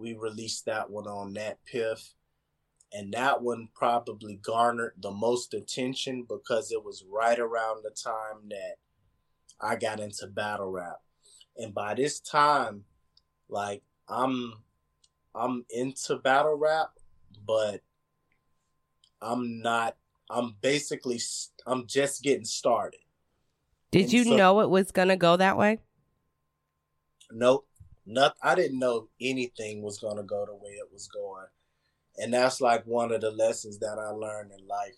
we 0.00 0.14
released 0.14 0.64
that 0.64 0.90
one 0.90 1.06
on 1.06 1.34
DatPiff, 1.34 2.12
and 2.92 3.12
that 3.12 3.42
one 3.42 3.68
probably 3.74 4.36
garnered 4.36 4.94
the 5.00 5.10
most 5.10 5.54
attention 5.54 6.26
because 6.28 6.72
it 6.72 6.84
was 6.84 7.04
right 7.10 7.38
around 7.38 7.82
the 7.84 7.90
time 7.90 8.48
that 8.48 8.76
I 9.60 9.76
got 9.76 10.00
into 10.00 10.26
battle 10.26 10.70
rap, 10.70 11.00
and 11.56 11.74
by 11.74 11.94
this 11.94 12.18
time, 12.18 12.84
like 13.48 13.82
I'm, 14.08 14.54
I'm 15.34 15.66
into 15.68 16.16
battle 16.16 16.56
rap, 16.56 16.90
but 17.46 17.82
I'm 19.22 19.60
not. 19.60 19.96
I'm 20.28 20.56
basically 20.60 21.20
I'm 21.66 21.86
just 21.86 22.22
getting 22.22 22.44
started. 22.44 23.00
Did 23.90 24.04
and 24.04 24.12
you 24.12 24.24
so, 24.24 24.36
know 24.36 24.60
it 24.60 24.70
was 24.70 24.92
gonna 24.92 25.16
go 25.16 25.36
that 25.36 25.56
way? 25.56 25.78
Nope 27.32 27.66
not 28.10 28.36
I 28.42 28.54
didn't 28.54 28.78
know 28.78 29.08
anything 29.20 29.82
was 29.82 29.98
gonna 29.98 30.22
go 30.22 30.44
the 30.46 30.54
way 30.54 30.72
it 30.72 30.88
was 30.92 31.08
going. 31.08 31.46
And 32.16 32.34
that's 32.34 32.60
like 32.60 32.84
one 32.86 33.12
of 33.12 33.20
the 33.20 33.30
lessons 33.30 33.78
that 33.78 33.98
I 33.98 34.10
learned 34.10 34.50
in 34.52 34.66
life. 34.66 34.88